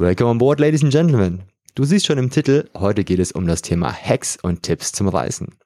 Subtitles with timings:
[0.00, 1.42] Welcome on board, ladies and gentlemen.
[1.74, 5.08] Du siehst schon im Titel, heute geht es um das Thema Hacks und Tipps zum
[5.08, 5.58] Reisen.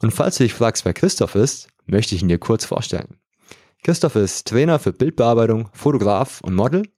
[0.00, 3.18] Und falls du dich fragst, wer Christoph ist, möchte ich ihn dir kurz vorstellen.
[3.82, 6.88] Christoph ist Trainer für Bildbearbeitung, Fotograf und Model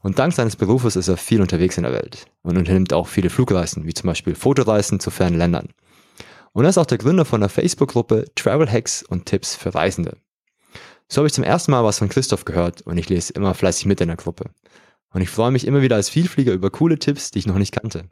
[0.00, 3.28] und dank seines Berufes ist er viel unterwegs in der Welt und unternimmt auch viele
[3.28, 5.68] Flugreisen, wie zum Beispiel Fotoreisen zu fernen Ländern.
[6.54, 10.16] Und er ist auch der Gründer von der Facebook-Gruppe Travel Hacks und Tipps für Reisende.
[11.10, 13.84] So habe ich zum ersten Mal was von Christoph gehört und ich lese immer fleißig
[13.84, 14.46] mit in der Gruppe.
[15.12, 17.72] Und ich freue mich immer wieder als Vielflieger über coole Tipps, die ich noch nicht
[17.72, 18.04] kannte.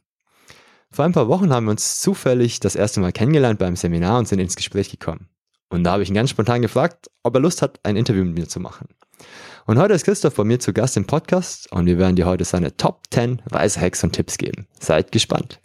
[0.90, 4.26] Vor ein paar Wochen haben wir uns zufällig das erste Mal kennengelernt beim Seminar und
[4.26, 5.28] sind ins Gespräch gekommen.
[5.68, 8.34] Und da habe ich ihn ganz spontan gefragt, ob er Lust hat, ein Interview mit
[8.34, 8.88] mir zu machen.
[9.66, 12.44] Und heute ist Christoph bei mir zu Gast im Podcast und wir werden dir heute
[12.44, 14.66] seine Top 10 Reisehacks und Tipps geben.
[14.80, 15.59] Seid gespannt.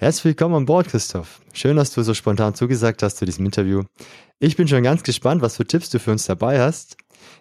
[0.00, 1.40] Herzlich willkommen an Bord, Christoph.
[1.52, 3.82] Schön, dass du so spontan zugesagt hast zu diesem Interview.
[4.38, 6.96] Ich bin schon ganz gespannt, was für Tipps du für uns dabei hast.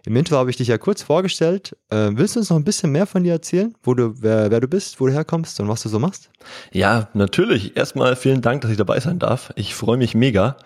[0.08, 1.77] Im Intro habe ich dich ja kurz vorgestellt.
[1.91, 4.59] Äh, willst du uns noch ein bisschen mehr von dir erzählen, wo du, wer, wer
[4.59, 6.31] du bist, wo du herkommst und was du so machst?
[6.72, 7.77] Ja, natürlich.
[7.77, 9.53] Erstmal vielen Dank, dass ich dabei sein darf.
[9.55, 10.58] Ich freue mich mega.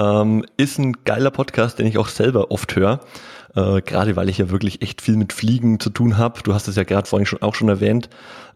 [0.00, 2.98] Ähm, ist ein geiler Podcast, den ich auch selber oft höre.
[3.56, 6.42] Äh, gerade weil ich ja wirklich echt viel mit Fliegen zu tun habe.
[6.42, 8.10] Du hast es ja gerade vorhin schon, auch schon erwähnt.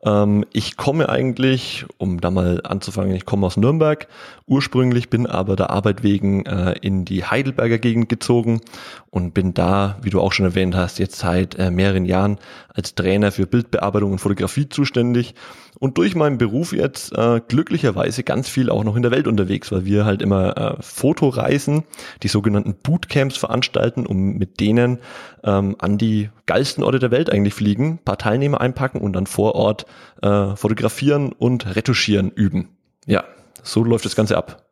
[0.04, 4.06] Ähm, ich komme eigentlich, um da mal anzufangen, ich komme aus Nürnberg
[4.46, 8.60] ursprünglich, bin aber der Arbeit wegen äh, in die Heidelberger Gegend gezogen
[9.08, 12.94] und bin da, wie du auch schon erwähnt hast, jetzt seit äh, mehreren Jahren als
[12.94, 15.34] Trainer für Bildbearbeitung und Fotografie zuständig
[15.80, 19.72] und durch meinen Beruf jetzt äh, glücklicherweise ganz viel auch noch in der Welt unterwegs,
[19.72, 21.84] weil wir halt immer äh, Fotoreisen,
[22.22, 24.98] die sogenannten Bootcamps veranstalten, um mit denen
[25.42, 29.54] ähm, an die geilsten Orte der Welt eigentlich fliegen, paar Teilnehmer einpacken und dann vor
[29.54, 29.86] Ort
[30.22, 32.68] äh, fotografieren und retuschieren üben.
[33.06, 33.24] Ja,
[33.62, 34.69] so läuft das Ganze ab.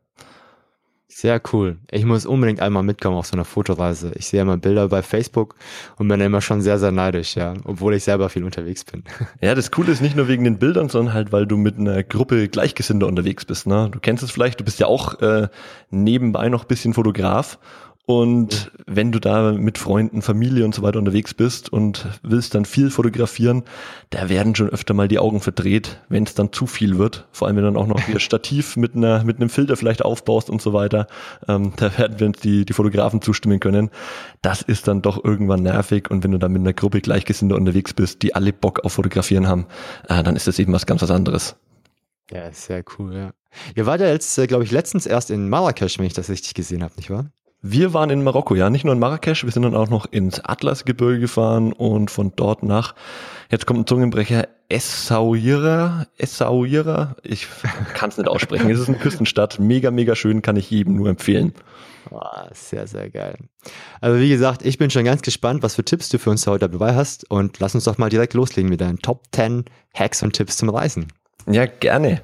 [1.20, 1.78] Sehr cool.
[1.90, 4.12] Ich muss unbedingt einmal mitkommen auf so einer Fotoreise.
[4.14, 5.56] Ich sehe immer Bilder bei Facebook
[5.96, 9.02] und bin immer schon sehr, sehr neidisch, ja, obwohl ich selber viel unterwegs bin.
[9.40, 12.04] Ja, das Coole ist nicht nur wegen den Bildern, sondern halt, weil du mit einer
[12.04, 13.66] Gruppe Gleichgesinnter unterwegs bist.
[13.66, 13.88] Ne?
[13.90, 15.48] Du kennst es vielleicht, du bist ja auch äh,
[15.90, 17.58] nebenbei noch bisschen Fotograf
[18.08, 22.64] und wenn du da mit Freunden, Familie und so weiter unterwegs bist und willst dann
[22.64, 23.64] viel fotografieren,
[24.08, 27.28] da werden schon öfter mal die Augen verdreht, wenn es dann zu viel wird.
[27.32, 30.02] Vor allem, wenn du dann auch noch wieder Stativ mit einer mit einem Filter vielleicht
[30.02, 31.06] aufbaust und so weiter.
[31.48, 33.90] Ähm, da werden wir uns die, die Fotografen zustimmen können.
[34.40, 36.10] Das ist dann doch irgendwann nervig.
[36.10, 39.48] Und wenn du dann mit einer Gruppe Gleichgesinnter unterwegs bist, die alle Bock auf Fotografieren
[39.48, 39.66] haben,
[40.08, 41.56] äh, dann ist das eben was ganz was anderes.
[42.30, 43.32] Ja, sehr cool, ja.
[43.74, 46.54] Ihr wart ja jetzt, äh, glaube ich, letztens erst in Marrakesch, wenn ich das richtig
[46.54, 47.30] gesehen habe, nicht wahr?
[47.60, 50.38] Wir waren in Marokko, ja, nicht nur in Marrakesch, wir sind dann auch noch ins
[50.44, 52.94] Atlasgebirge gefahren und von dort nach,
[53.50, 57.48] jetzt kommt ein Zungenbrecher, Essaouira, Essaouira, ich
[57.94, 61.08] kann es nicht aussprechen, es ist eine Küstenstadt, mega, mega schön, kann ich jedem nur
[61.08, 61.52] empfehlen.
[62.12, 62.20] Oh,
[62.52, 63.36] sehr, sehr geil.
[64.00, 66.68] Also wie gesagt, ich bin schon ganz gespannt, was für Tipps du für uns heute
[66.68, 69.64] dabei hast und lass uns doch mal direkt loslegen mit deinen Top 10
[69.94, 71.08] Hacks und Tipps zum Reisen.
[71.50, 72.22] Ja, gerne.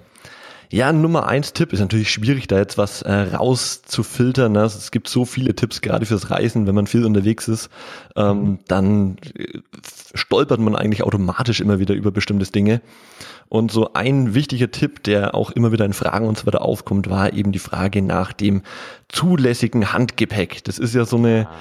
[0.74, 4.50] Ja, Nummer eins Tipp ist natürlich schwierig, da jetzt was äh, rauszufiltern.
[4.50, 4.62] Ne?
[4.62, 7.70] Es gibt so viele Tipps, gerade fürs Reisen, wenn man viel unterwegs ist,
[8.16, 9.60] ähm, dann äh,
[10.14, 12.80] stolpert man eigentlich automatisch immer wieder über bestimmte Dinge.
[13.48, 17.08] Und so ein wichtiger Tipp, der auch immer wieder in Fragen und so weiter aufkommt,
[17.08, 18.62] war eben die Frage nach dem
[19.08, 20.64] zulässigen Handgepäck.
[20.64, 21.54] Das ist ja so eine ah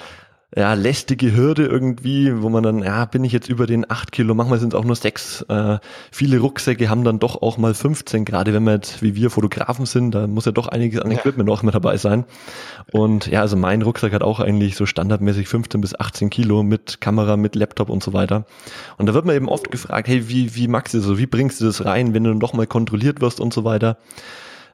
[0.56, 4.36] ja, lästige Hürde irgendwie, wo man dann, ja, bin ich jetzt über den acht Kilo,
[4.36, 5.42] manchmal sind es auch nur sechs.
[5.50, 5.80] Äh,
[6.12, 9.86] viele Rucksäcke haben dann doch auch mal 15, gerade wenn wir jetzt wie wir Fotografen
[9.86, 11.56] sind, da muss ja doch einiges an Equipment ja.
[11.56, 12.26] auch mit dabei sein.
[12.92, 17.02] Und ja, also mein Rucksack hat auch eigentlich so standardmäßig 15 bis 18 Kilo mit
[17.02, 18.46] Kamera, mit Laptop und so weiter.
[18.98, 21.26] Und da wird man eben oft gefragt, hey, wie, wie magst du das so, wie
[21.26, 23.98] bringst du das rein, wenn du dann doch mal kontrolliert wirst und so weiter.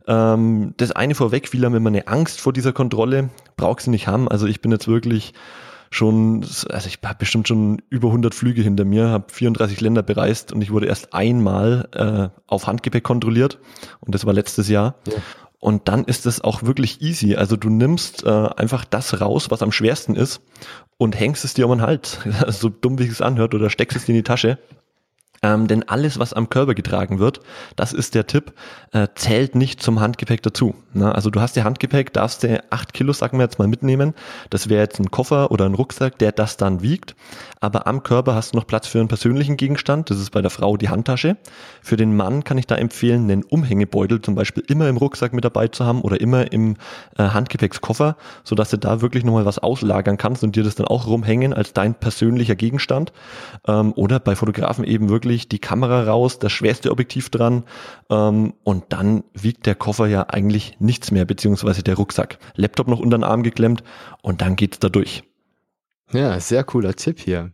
[0.08, 4.08] Ähm, das eine vorweg, viele haben immer eine Angst vor dieser Kontrolle, brauchst du nicht
[4.08, 4.28] haben.
[4.28, 5.34] Also ich bin jetzt wirklich
[5.90, 10.52] schon, also ich habe bestimmt schon über 100 Flüge hinter mir, habe 34 Länder bereist
[10.52, 13.60] und ich wurde erst einmal äh, auf Handgepäck kontrolliert
[14.00, 14.96] und das war letztes Jahr.
[15.08, 15.14] Ja.
[15.60, 17.36] Und dann ist es auch wirklich easy.
[17.36, 20.42] Also du nimmst äh, einfach das raus, was am schwersten ist
[20.98, 22.20] und hängst es dir um den Hals.
[22.48, 24.58] so dumm, wie es anhört, oder steckst es dir in die Tasche.
[25.42, 27.40] Ähm, denn alles, was am Körper getragen wird,
[27.76, 28.54] das ist der Tipp,
[28.92, 30.76] äh, zählt nicht zum Handgepäck dazu.
[30.94, 31.14] Ne?
[31.14, 34.14] Also du hast ja Handgepäck, darfst du acht Kilo, sagen wir jetzt mal, mitnehmen.
[34.50, 37.16] Das wäre jetzt ein Koffer oder ein Rucksack, der das dann wiegt.
[37.62, 40.10] Aber am Körper hast du noch Platz für einen persönlichen Gegenstand.
[40.10, 41.38] Das ist bei der Frau die Handtasche.
[41.82, 45.46] Für den Mann kann ich da empfehlen, einen Umhängebeutel zum Beispiel immer im Rucksack mit
[45.46, 46.76] dabei zu haben oder immer im
[47.18, 51.08] äh, Handgepäckskoffer, sodass du da wirklich nochmal was auslagern kannst und dir das dann auch
[51.08, 53.14] rumhängen als dein persönlicher Gegenstand.
[53.68, 57.64] Ähm, oder bei Fotografen eben wirklich wirklich die Kamera raus, das schwerste Objektiv dran
[58.10, 62.40] ähm, und dann wiegt der Koffer ja eigentlich nichts mehr, beziehungsweise der Rucksack.
[62.56, 63.84] Laptop noch unter den Arm geklemmt
[64.22, 65.24] und dann geht's da durch.
[66.12, 67.52] Ja, sehr cooler Tipp hier.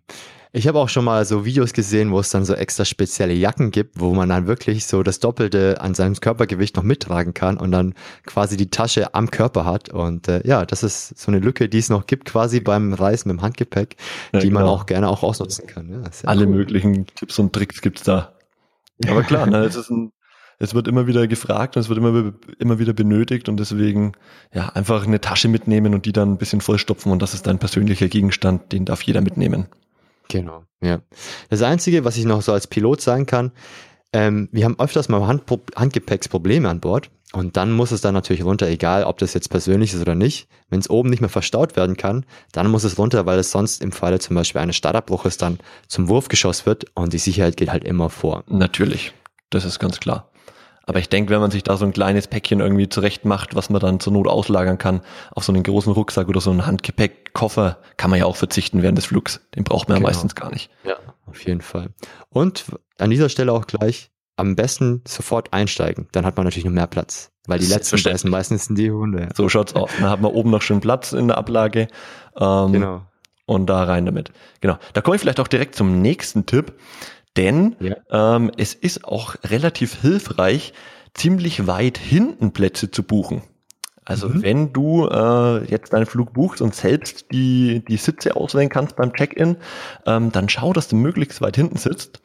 [0.56, 3.72] Ich habe auch schon mal so Videos gesehen, wo es dann so extra spezielle Jacken
[3.72, 7.74] gibt, wo man dann wirklich so das Doppelte an seinem Körpergewicht noch mittragen kann und
[7.74, 7.94] dann
[8.26, 9.90] quasi die Tasche am Körper hat.
[9.90, 13.28] Und äh, ja, das ist so eine Lücke, die es noch gibt quasi beim Reisen
[13.28, 13.98] mit dem Handgepäck,
[14.32, 14.62] ja, die genau.
[14.62, 15.90] man auch gerne auch ausnutzen kann.
[15.92, 16.54] Ja, Alle cool.
[16.54, 18.32] möglichen Tipps und Tricks gibt's da.
[19.10, 20.14] Aber klar, ne, es ist ein
[20.58, 24.14] es wird immer wieder gefragt und es wird immer, immer wieder benötigt und deswegen
[24.54, 27.60] ja einfach eine Tasche mitnehmen und die dann ein bisschen vollstopfen und das ist dein
[27.60, 29.68] persönlicher Gegenstand, den darf jeder mitnehmen.
[30.30, 31.02] Genau, ja.
[31.50, 33.52] Das Einzige, was ich noch so als Pilot sagen kann,
[34.14, 35.44] ähm, wir haben öfters mal Hand
[35.76, 39.94] Handgepäcksprobleme an Bord und dann muss es dann natürlich runter, egal ob das jetzt persönlich
[39.94, 40.48] ist oder nicht.
[40.70, 43.82] Wenn es oben nicht mehr verstaut werden kann, dann muss es runter, weil es sonst
[43.82, 47.84] im Falle zum Beispiel eines Startabbruches dann zum Wurfgeschoss wird und die Sicherheit geht halt
[47.84, 48.46] immer vor.
[48.48, 49.14] Natürlich,
[49.50, 50.30] das ist ganz klar.
[50.86, 53.70] Aber ich denke, wenn man sich da so ein kleines Päckchen irgendwie zurecht macht, was
[53.70, 55.02] man dann zur Not auslagern kann,
[55.32, 58.98] auf so einen großen Rucksack oder so einen Handgepäckkoffer, kann man ja auch verzichten während
[58.98, 59.42] des Flugs.
[59.56, 60.08] Den braucht man genau.
[60.08, 60.70] ja meistens gar nicht.
[60.84, 60.96] Ja,
[61.26, 61.90] auf jeden Fall.
[62.30, 62.66] Und
[62.98, 66.08] an dieser Stelle auch gleich am besten sofort einsteigen.
[66.12, 67.32] Dann hat man natürlich noch mehr Platz.
[67.48, 69.30] Weil die letzten essen meistens die Hunde.
[69.36, 69.92] So schaut's aus.
[70.00, 71.88] Dann hat man oben noch schön Platz in der Ablage.
[72.38, 73.02] Ähm, genau.
[73.46, 74.32] Und da rein damit.
[74.62, 74.78] Genau.
[74.94, 76.74] Da komme ich vielleicht auch direkt zum nächsten Tipp.
[77.38, 77.96] Denn ja.
[78.36, 80.74] ähm, es ist auch relativ hilfreich,
[81.14, 83.42] ziemlich weit hinten Plätze zu buchen.
[84.06, 84.44] Also mhm.
[84.44, 89.14] wenn du äh, jetzt deinen Flug buchst und selbst die, die Sitze auswählen kannst beim
[89.14, 89.58] Check-in,
[90.06, 92.22] ähm, dann schau, dass du möglichst weit hinten sitzt.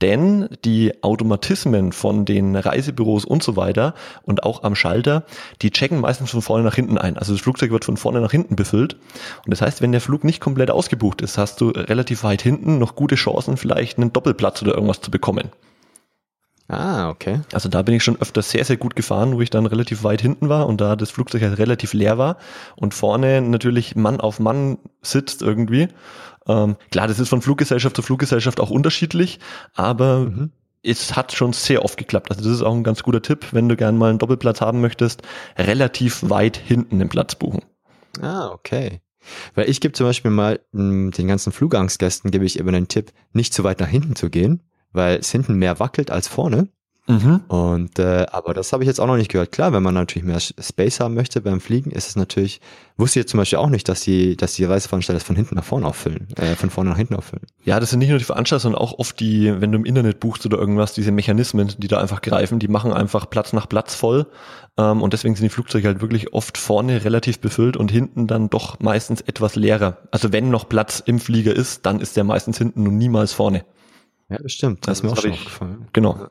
[0.00, 5.24] Denn die Automatismen von den Reisebüros und so weiter und auch am Schalter,
[5.62, 7.16] die checken meistens von vorne nach hinten ein.
[7.18, 8.94] Also das Flugzeug wird von vorne nach hinten befüllt.
[9.44, 12.78] Und das heißt, wenn der Flug nicht komplett ausgebucht ist, hast du relativ weit hinten
[12.78, 15.50] noch gute Chancen, vielleicht einen Doppelplatz oder irgendwas zu bekommen.
[16.70, 17.40] Ah, okay.
[17.54, 20.20] Also da bin ich schon öfter sehr, sehr gut gefahren, wo ich dann relativ weit
[20.20, 22.36] hinten war und da das Flugzeug halt relativ leer war
[22.76, 25.88] und vorne natürlich Mann auf Mann sitzt irgendwie
[26.48, 29.38] ähm, klar, das ist von Fluggesellschaft zu Fluggesellschaft auch unterschiedlich,
[29.74, 30.52] aber mhm.
[30.82, 32.30] es hat schon sehr oft geklappt.
[32.30, 34.80] Also das ist auch ein ganz guter Tipp, wenn du gern mal einen Doppelplatz haben
[34.80, 35.22] möchtest,
[35.56, 37.62] relativ weit hinten den Platz buchen.
[38.20, 39.00] Ah, okay.
[39.54, 43.12] Weil ich gebe zum Beispiel mal m, den ganzen Flugangstgästen gebe ich immer den Tipp,
[43.32, 44.62] nicht zu weit nach hinten zu gehen,
[44.92, 46.68] weil es hinten mehr wackelt als vorne.
[47.08, 47.40] Mhm.
[47.48, 49.50] Und äh, aber das habe ich jetzt auch noch nicht gehört.
[49.50, 52.60] Klar, wenn man natürlich mehr Space haben möchte beim Fliegen, ist es natürlich.
[52.98, 55.54] Wusste ich jetzt zum Beispiel auch nicht, dass die, dass die Reiseveranstalter das von hinten
[55.54, 57.46] nach vorne auffüllen, äh, von vorne nach hinten auffüllen.
[57.64, 60.20] Ja, das sind nicht nur die Veranstalter, sondern auch oft die, wenn du im Internet
[60.20, 63.94] buchst oder irgendwas, diese Mechanismen, die da einfach greifen, die machen einfach Platz nach Platz
[63.94, 64.26] voll.
[64.76, 68.50] Ähm, und deswegen sind die Flugzeuge halt wirklich oft vorne relativ befüllt und hinten dann
[68.50, 69.96] doch meistens etwas leerer.
[70.10, 73.64] Also wenn noch Platz im Flieger ist, dann ist der meistens hinten und niemals vorne.
[74.28, 74.86] Ja, das stimmt.
[74.86, 75.88] Das, also, ist mir auch schon aufgefallen.
[75.92, 76.16] Genau.
[76.16, 76.30] Ja.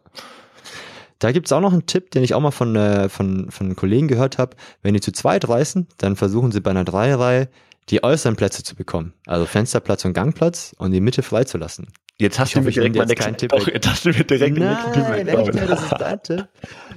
[1.19, 4.07] Da gibt's auch noch einen Tipp, den ich auch mal von, äh, von, von Kollegen
[4.07, 4.55] gehört habe.
[4.81, 7.49] Wenn die zu zweit reisen, dann versuchen sie bei einer Dreierreihe
[7.89, 9.13] die äußeren Plätze zu bekommen.
[9.25, 11.87] Also Fensterplatz und Gangplatz und die Mitte freizulassen.
[12.19, 13.51] Jetzt hast ich du mir direkt meinen nächsten Tipp.
[13.51, 16.47] Doch, jetzt hast du mir direkt Nein, Tipp echt, ja, das ist dein Tipp.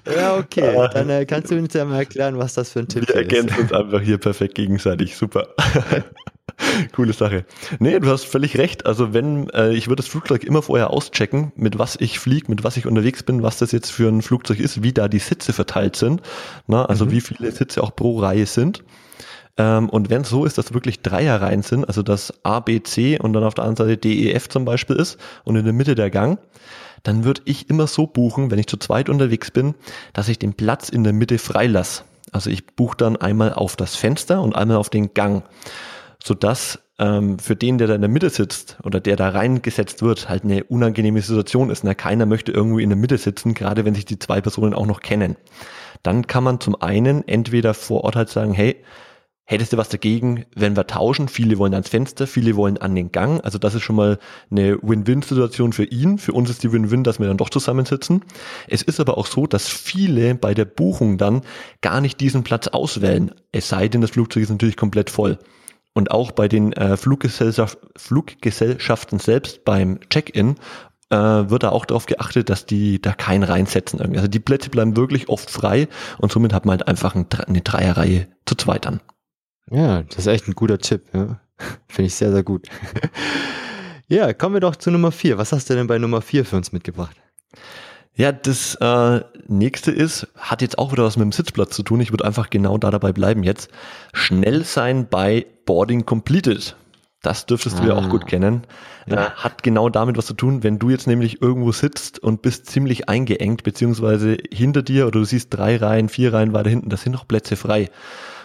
[0.06, 0.76] Ja, okay.
[0.80, 0.88] Ah.
[0.88, 3.30] Dann äh, kannst du uns ja mal erklären, was das für ein Tipp Wir ist.
[3.30, 5.16] Wir ergänzen uns einfach hier perfekt gegenseitig.
[5.16, 5.48] Super.
[6.92, 7.44] Coole Sache.
[7.78, 8.86] Nee, du hast völlig recht.
[8.86, 12.64] Also wenn, äh, ich würde das Flugzeug immer vorher auschecken, mit was ich fliege, mit
[12.64, 15.52] was ich unterwegs bin, was das jetzt für ein Flugzeug ist, wie da die Sitze
[15.52, 16.22] verteilt sind.
[16.66, 17.10] Na, also mhm.
[17.12, 18.82] wie viele Sitze auch pro Reihe sind.
[19.56, 23.18] Ähm, und wenn es so ist, dass wirklich Dreierreihen sind, also dass A, B, C
[23.18, 25.74] und dann auf der anderen Seite D, E, F zum Beispiel ist und in der
[25.74, 26.38] Mitte der Gang,
[27.02, 29.74] dann würde ich immer so buchen, wenn ich zu zweit unterwegs bin,
[30.12, 32.02] dass ich den Platz in der Mitte freilasse.
[32.32, 35.42] Also ich buche dann einmal auf das Fenster und einmal auf den Gang
[36.22, 40.28] sodass ähm, für den, der da in der Mitte sitzt oder der da reingesetzt wird,
[40.28, 41.84] halt eine unangenehme Situation ist.
[41.84, 41.94] Ne?
[41.94, 45.00] Keiner möchte irgendwie in der Mitte sitzen, gerade wenn sich die zwei Personen auch noch
[45.00, 45.36] kennen.
[46.02, 48.82] Dann kann man zum einen entweder vor Ort halt sagen, hey,
[49.50, 51.26] Hättest du was dagegen, wenn wir tauschen?
[51.26, 53.42] Viele wollen ans Fenster, viele wollen an den Gang.
[53.42, 56.18] Also das ist schon mal eine Win-Win-Situation für ihn.
[56.18, 58.22] Für uns ist die Win-Win, dass wir dann doch zusammensitzen.
[58.68, 61.42] Es ist aber auch so, dass viele bei der Buchung dann
[61.80, 63.32] gar nicht diesen Platz auswählen.
[63.50, 65.36] Es sei denn, das Flugzeug ist natürlich komplett voll.
[65.92, 70.56] Und auch bei den äh, Fluggesellschaft, Fluggesellschaften selbst beim Check-in
[71.10, 74.18] äh, wird da auch darauf geachtet, dass die da keinen reinsetzen irgendwie.
[74.18, 77.60] Also die Plätze bleiben wirklich oft frei und somit hat man halt einfach ein, eine
[77.60, 79.00] Dreierreihe zu zweit dann.
[79.70, 81.02] Ja, das ist echt ein guter Tipp.
[81.12, 81.40] Ja.
[81.88, 82.68] Finde ich sehr, sehr gut.
[84.08, 85.38] ja, kommen wir doch zu Nummer vier.
[85.38, 87.16] Was hast du denn bei Nummer vier für uns mitgebracht?
[88.14, 92.00] Ja, das äh, nächste ist, hat jetzt auch wieder was mit dem Sitzplatz zu tun.
[92.00, 93.70] Ich würde einfach genau da dabei bleiben jetzt.
[94.12, 96.74] Schnell sein bei Boarding Completed.
[97.22, 97.86] Das dürftest du ah.
[97.86, 98.62] ja auch gut kennen.
[99.06, 99.26] Ja.
[99.26, 102.66] Äh, hat genau damit was zu tun, wenn du jetzt nämlich irgendwo sitzt und bist
[102.66, 106.96] ziemlich eingeengt, beziehungsweise hinter dir oder du siehst drei Reihen, vier Reihen weiter hinten, da
[106.96, 107.88] sind noch Plätze frei.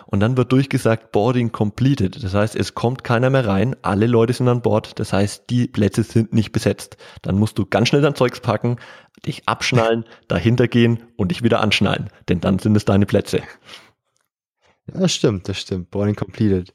[0.05, 2.23] Und dann wird durchgesagt, Boarding completed.
[2.23, 5.65] Das heißt, es kommt keiner mehr rein, alle Leute sind an Bord, das heißt, die
[5.65, 6.97] Plätze sind nicht besetzt.
[7.23, 8.75] Dann musst du ganz schnell dein Zeugs packen,
[9.25, 13.41] dich abschnallen, dahinter gehen und dich wieder anschnallen, denn dann sind es deine Plätze.
[14.93, 15.91] Ja, das stimmt, das stimmt.
[15.91, 16.73] Boarding completed.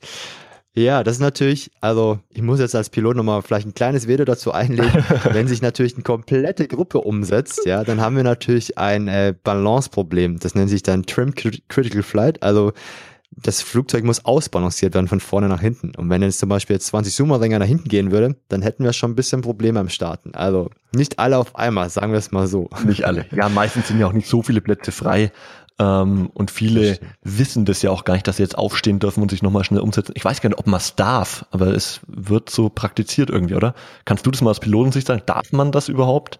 [0.73, 4.25] Ja, das ist natürlich, also ich muss jetzt als Pilot nochmal vielleicht ein kleines Veto
[4.25, 5.05] dazu einlegen.
[5.33, 10.39] Wenn sich natürlich eine komplette Gruppe umsetzt, ja, dann haben wir natürlich ein äh, Balance-Problem.
[10.39, 12.43] Das nennt sich dann Trim Critical Flight.
[12.43, 12.73] Also
[13.33, 15.93] das Flugzeug muss ausbalanciert werden von vorne nach hinten.
[15.97, 18.93] Und wenn jetzt zum Beispiel jetzt 20 Zoomer-Ringer nach hinten gehen würde, dann hätten wir
[18.93, 20.35] schon ein bisschen Probleme am Starten.
[20.35, 22.69] Also nicht alle auf einmal, sagen wir es mal so.
[22.85, 23.27] Nicht alle.
[23.33, 25.33] Ja, meistens sind ja auch nicht so viele Plätze frei.
[25.81, 29.23] Ähm, und viele das wissen das ja auch gar nicht, dass sie jetzt aufstehen dürfen
[29.23, 30.13] und sich nochmal schnell umsetzen.
[30.15, 33.75] Ich weiß gar nicht, ob man es darf, aber es wird so praktiziert irgendwie, oder?
[34.05, 35.23] Kannst du das mal aus Pilotensicht sagen?
[35.25, 36.39] Darf man das überhaupt?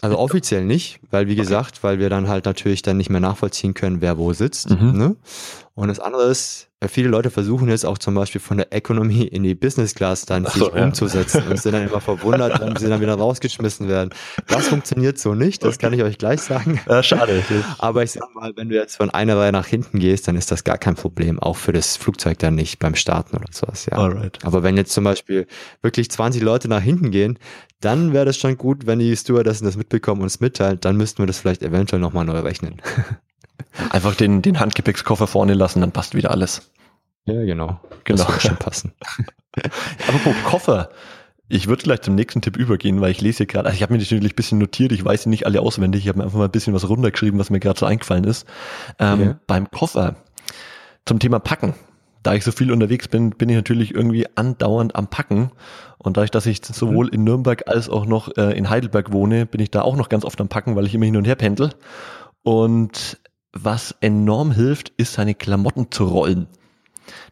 [0.00, 1.42] Also offiziell nicht, weil wie okay.
[1.42, 4.70] gesagt, weil wir dann halt natürlich dann nicht mehr nachvollziehen können, wer wo sitzt.
[4.70, 4.98] Mhm.
[4.98, 5.16] Ne?
[5.74, 9.42] Und das andere ist, viele Leute versuchen jetzt auch zum Beispiel von der Economy in
[9.42, 11.50] die Business Class dann Ach sich so, umzusetzen ja.
[11.50, 14.10] und sind dann immer verwundert, wenn sie dann wieder rausgeschmissen werden.
[14.46, 15.86] Das funktioniert so nicht, das okay.
[15.86, 16.80] kann ich euch gleich sagen.
[16.88, 17.42] Ja, schade.
[17.78, 20.52] Aber ich sag mal, wenn du jetzt von einer Reihe nach hinten gehst, dann ist
[20.52, 23.86] das gar kein Problem, auch für das Flugzeug dann nicht beim Starten oder sowas.
[23.86, 23.98] Ja.
[23.98, 24.38] Alright.
[24.44, 25.48] Aber wenn jetzt zum Beispiel
[25.82, 27.40] wirklich 20 Leute nach hinten gehen,
[27.80, 31.22] dann wäre das schon gut, wenn die Stewardessen das mitbekommen und es mitteilt, dann müssten
[31.22, 32.80] wir das vielleicht eventuell nochmal neu rechnen.
[33.90, 36.70] Einfach den, den Handgepäckskoffer vorne lassen, dann passt wieder alles.
[37.24, 37.80] Ja, genau.
[38.04, 38.24] Genau.
[38.24, 38.92] Das schon passen.
[40.08, 40.90] Apropos Koffer.
[41.50, 43.94] Ich würde gleich zum nächsten Tipp übergehen, weil ich lese hier gerade, also ich habe
[43.94, 46.38] mir natürlich ein bisschen notiert, ich weiß sie nicht alle auswendig, ich habe mir einfach
[46.38, 48.46] mal ein bisschen was runtergeschrieben, was mir gerade so eingefallen ist.
[48.98, 49.38] Ähm, ja.
[49.46, 50.16] Beim Koffer
[51.06, 51.74] zum Thema Packen.
[52.22, 55.50] Da ich so viel unterwegs bin, bin ich natürlich irgendwie andauernd am Packen.
[55.96, 59.60] Und dadurch, dass ich sowohl in Nürnberg als auch noch äh, in Heidelberg wohne, bin
[59.60, 61.70] ich da auch noch ganz oft am Packen, weil ich immer hin und her pendel.
[62.42, 63.18] Und
[63.52, 66.48] was enorm hilft, ist seine Klamotten zu rollen.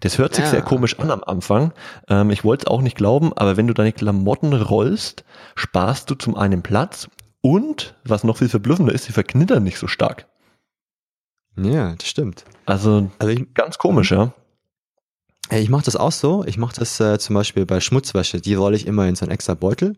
[0.01, 0.51] Das hört sich ja.
[0.51, 1.73] sehr komisch an am Anfang.
[2.09, 6.15] Ähm, ich wollte es auch nicht glauben, aber wenn du deine Klamotten rollst, sparst du
[6.15, 7.09] zum einen Platz
[7.43, 10.27] und, was noch viel verblüffender ist, sie verknittern nicht so stark.
[11.57, 12.45] Ja, das stimmt.
[12.67, 14.33] Also, also ich, ganz komisch, ja.
[15.51, 16.45] Ich mache das auch so.
[16.45, 18.41] Ich mache das äh, zum Beispiel bei Schmutzwäsche.
[18.41, 19.97] Die rolle ich immer in so einen extra Beutel.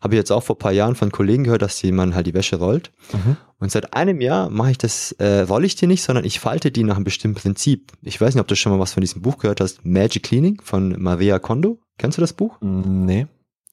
[0.00, 2.34] Habe ich jetzt auch vor paar Jahren von Kollegen gehört, dass die man halt die
[2.34, 2.92] Wäsche rollt.
[3.12, 3.36] Mhm.
[3.58, 6.70] Und seit einem Jahr mache ich das, äh, rolle ich die nicht, sondern ich falte
[6.70, 7.92] die nach einem bestimmten Prinzip.
[8.02, 9.84] Ich weiß nicht, ob du schon mal was von diesem Buch gehört hast.
[9.84, 11.78] Magic Cleaning von Maria Kondo.
[11.98, 12.56] Kennst du das Buch?
[12.60, 13.26] Nee.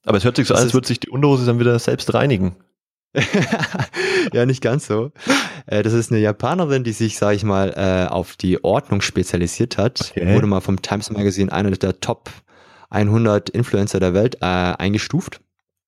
[0.05, 2.57] Aber es hört sich so an, als würde sich die Unterhose dann wieder selbst reinigen.
[4.33, 5.11] Ja, nicht ganz so.
[5.65, 9.77] Äh, das ist eine Japanerin, die sich, sage ich mal, äh, auf die Ordnung spezialisiert
[9.77, 10.11] hat.
[10.11, 10.33] Okay.
[10.33, 12.29] Wurde mal vom Times Magazine einer der Top
[12.89, 15.41] 100 Influencer der Welt äh, eingestuft.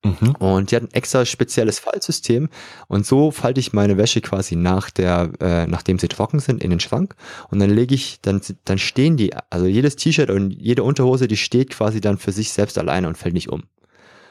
[0.05, 0.36] Mhm.
[0.38, 2.50] Und die hat ein extra spezielles Faltsystem.
[2.88, 6.70] Und so falte ich meine Wäsche quasi nach der, äh, nachdem sie trocken sind, in
[6.70, 7.15] den Schrank.
[7.50, 11.38] Und dann lege ich, dann, dann stehen die, also jedes T-Shirt und jede Unterhose, die
[11.38, 13.63] steht quasi dann für sich selbst alleine und fällt nicht um.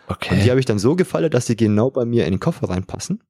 [0.06, 0.34] Okay.
[0.34, 2.68] Und die habe ich dann so gefaltet, dass sie genau bei mir in den Koffer
[2.68, 3.22] reinpassen.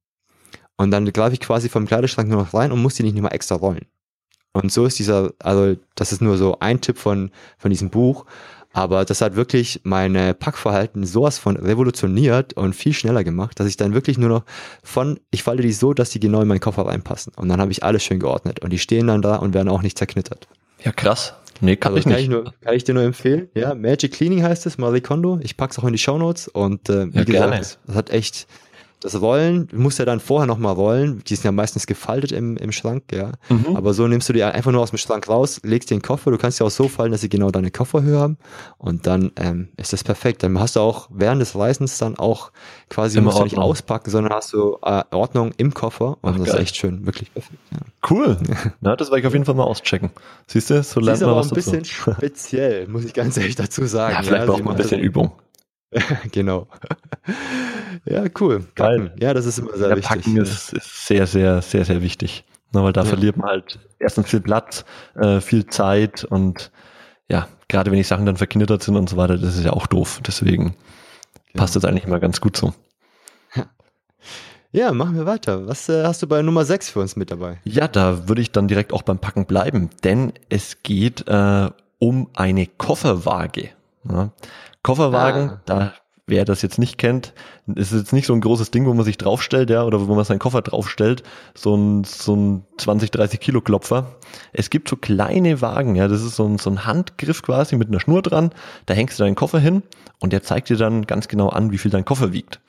[0.77, 3.33] Und dann greife ich quasi vom Kleiderschrank nur noch rein und muss die nicht mehr
[3.33, 3.85] extra rollen.
[4.51, 8.25] Und so ist dieser, also das ist nur so ein Tipp von, von diesem Buch.
[8.71, 13.77] Aber das hat wirklich meine Packverhalten sowas von revolutioniert und viel schneller gemacht, dass ich
[13.77, 14.43] dann wirklich nur noch
[14.83, 17.31] von, ich falte die so, dass die genau in meinen Koffer reinpassen.
[17.37, 18.59] Und dann habe ich alles schön geordnet.
[18.59, 20.49] Und die stehen dann da und werden auch nicht zerknittert.
[20.83, 21.35] Ja, krass.
[21.61, 22.15] Nee, kann ich nicht.
[22.15, 23.49] Kann ich, nur, kann ich dir nur empfehlen.
[23.55, 25.39] Ja, Magic Cleaning heißt es, Marie Kondo.
[25.41, 28.47] Ich pack's auch in die Show Notes und äh, wie ja, gesagt, das hat echt
[28.99, 32.57] das Rollen, du musst ja dann vorher nochmal rollen, die sind ja meistens gefaltet im,
[32.57, 33.33] im Schrank, ja.
[33.49, 33.75] Mhm.
[33.75, 36.37] Aber so nimmst du die einfach nur aus dem Schrank raus, legst den Koffer, du
[36.37, 38.37] kannst ja auch so fallen, dass sie genau deine Kofferhöhe haben
[38.77, 40.43] und dann ähm, ist das perfekt.
[40.43, 42.51] Dann hast du auch während des Reisens dann auch
[42.89, 46.37] quasi, Immer musst du nicht auspacken, sondern hast du äh, Ordnung im Koffer und Ach,
[46.37, 46.55] das geil.
[46.55, 47.59] ist echt schön, wirklich perfekt.
[47.71, 47.77] Ja.
[48.09, 48.37] Cool.
[48.81, 50.09] Na, das werde ich auf jeden Fall mal auschecken.
[50.47, 51.71] Siehst du, so lernt man was dazu.
[51.71, 54.15] ein bisschen speziell, muss ich ganz ehrlich dazu sagen.
[54.15, 55.31] Ja, vielleicht ja, braucht man ein bisschen Übung.
[56.31, 56.67] genau.
[58.05, 58.65] ja, cool.
[58.75, 59.13] Geil.
[59.19, 60.09] Ja, das ist immer sehr ja, wichtig.
[60.09, 62.43] Packen ist, ist, sehr, sehr, sehr, sehr wichtig.
[62.71, 63.07] Na, weil da ja.
[63.07, 64.85] verliert man halt erstens viel Platz,
[65.15, 66.71] äh, viel Zeit und
[67.29, 69.87] ja, gerade wenn die Sachen dann verknittert sind und so weiter, das ist ja auch
[69.87, 70.21] doof.
[70.25, 70.75] Deswegen
[71.53, 72.73] passt das eigentlich immer ganz gut so.
[73.55, 73.65] Ja,
[74.71, 75.67] Ja, machen wir weiter.
[75.67, 77.59] Was äh, hast du bei Nummer 6 für uns mit dabei?
[77.63, 82.29] Ja, da würde ich dann direkt auch beim Packen bleiben, denn es geht äh, um
[82.33, 83.69] eine Kofferwaage.
[84.09, 84.31] Ja.
[84.85, 85.61] Kofferwagen, ah.
[85.65, 85.93] da
[86.27, 87.33] wer das jetzt nicht kennt,
[87.75, 90.25] ist jetzt nicht so ein großes Ding, wo man sich draufstellt, ja, oder wo man
[90.25, 91.23] seinen Koffer draufstellt,
[91.53, 94.15] so ein, so ein 20, 30 Kilo Klopfer.
[94.51, 97.89] Es gibt so kleine Wagen, ja, das ist so ein, so ein Handgriff quasi mit
[97.89, 98.51] einer Schnur dran,
[98.85, 99.83] da hängst du deinen Koffer hin
[100.19, 102.59] und der zeigt dir dann ganz genau an, wie viel dein Koffer wiegt.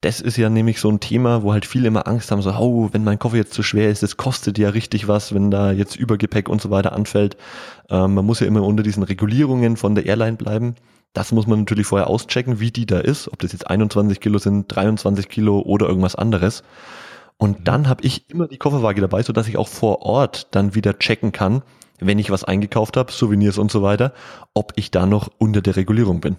[0.00, 2.88] Das ist ja nämlich so ein Thema, wo halt viele immer Angst haben, so, oh,
[2.92, 5.96] wenn mein Koffer jetzt zu schwer ist, das kostet ja richtig was, wenn da jetzt
[5.96, 7.36] Übergepäck und so weiter anfällt.
[7.90, 10.76] Ähm, man muss ja immer unter diesen Regulierungen von der Airline bleiben.
[11.18, 14.38] Das muss man natürlich vorher auschecken, wie die da ist, ob das jetzt 21 Kilo
[14.38, 16.62] sind, 23 Kilo oder irgendwas anderes.
[17.38, 17.64] Und mhm.
[17.64, 20.96] dann habe ich immer die Kofferwaage dabei, so dass ich auch vor Ort dann wieder
[20.96, 21.62] checken kann,
[21.98, 24.14] wenn ich was eingekauft habe, Souvenirs und so weiter,
[24.54, 26.36] ob ich da noch unter der Regulierung bin.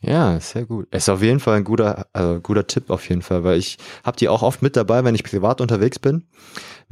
[0.00, 0.92] Ja, sehr gut.
[0.92, 4.16] Ist auf jeden Fall ein guter, also guter Tipp auf jeden Fall, weil ich habe
[4.16, 6.24] die auch oft mit dabei, wenn ich privat unterwegs bin.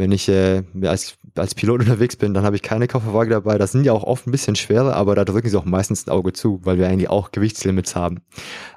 [0.00, 3.59] Wenn ich äh, als, als Pilot unterwegs bin, dann habe ich keine Kofferwaage dabei.
[3.59, 6.11] Das sind ja auch oft ein bisschen schwerer, aber da drücken sie auch meistens ein
[6.11, 8.23] Auge zu, weil wir eigentlich auch Gewichtslimits haben.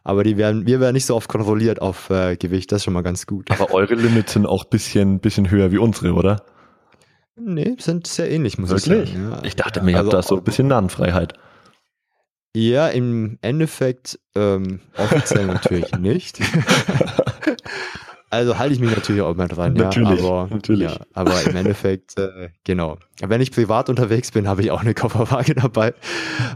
[0.03, 2.94] Aber die werden, wir werden nicht so oft kontrolliert auf äh, Gewicht, das ist schon
[2.94, 3.50] mal ganz gut.
[3.51, 6.44] Aber eure Limits sind auch bisschen, bisschen höher wie unsere, oder?
[7.38, 9.13] Nee, sind sehr ähnlich, muss Wirklich?
[9.13, 9.32] ich sagen.
[9.32, 9.44] Ja.
[9.44, 11.34] Ich dachte mir, ihr also, habt da so ein bisschen Nahenfreiheit.
[12.53, 16.39] Ja, im Endeffekt ähm, offiziell natürlich nicht.
[18.34, 19.74] also halte ich mich natürlich auch mal dran.
[19.74, 20.92] Natürlich, ja, aber, natürlich.
[20.92, 22.98] Ja, aber im Endeffekt, äh, genau.
[23.22, 25.94] Wenn ich privat unterwegs bin, habe ich auch eine Kofferwaage dabei,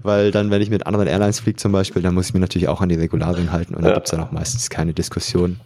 [0.04, 2.68] weil dann, wenn ich mit anderen Airlines fliege zum Beispiel, dann muss ich mich natürlich
[2.68, 3.90] auch an die Regularien halten und ja.
[3.90, 5.60] da gibt es dann auch meistens keine Diskussion.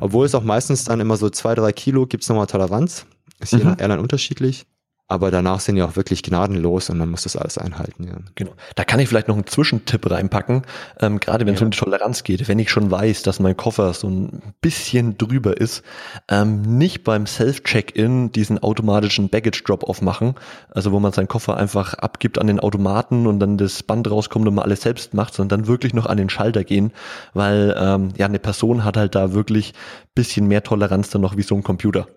[0.00, 3.06] Obwohl es auch meistens dann immer so zwei, drei Kilo gibt es nochmal Toleranz.
[3.40, 3.64] Ist je mhm.
[3.64, 4.66] nach Airline unterschiedlich.
[5.08, 8.04] Aber danach sind die auch wirklich gnadenlos und man muss das alles einhalten.
[8.04, 8.16] Ja.
[8.34, 8.50] Genau.
[8.74, 10.62] Da kann ich vielleicht noch einen Zwischentipp reinpacken,
[11.00, 11.66] ähm, gerade wenn es ja.
[11.66, 12.48] um die Toleranz geht.
[12.48, 15.84] Wenn ich schon weiß, dass mein Koffer so ein bisschen drüber ist,
[16.28, 20.34] ähm, nicht beim Self-Check-In diesen automatischen Baggage-Drop-Off machen,
[20.70, 24.48] also wo man seinen Koffer einfach abgibt an den Automaten und dann das Band rauskommt
[24.48, 26.92] und man alles selbst macht, sondern dann wirklich noch an den Schalter gehen,
[27.32, 29.72] weil ähm, ja eine Person hat halt da wirklich
[30.16, 32.08] bisschen mehr Toleranz dann noch wie so ein Computer.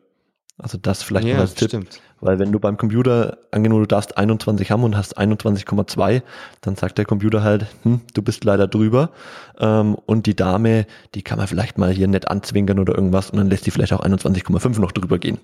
[0.62, 1.70] Also das vielleicht ja, noch als Tipp.
[1.70, 2.02] Stimmt.
[2.22, 6.22] Weil wenn du beim Computer, angenommen du darfst 21 haben und hast 21,2,
[6.62, 9.12] dann sagt der Computer halt, hm, du bist leider drüber.
[9.58, 13.38] Ähm, und die Dame, die kann man vielleicht mal hier nett anzwinkern oder irgendwas und
[13.38, 15.40] dann lässt die vielleicht auch 21,5 noch drüber gehen.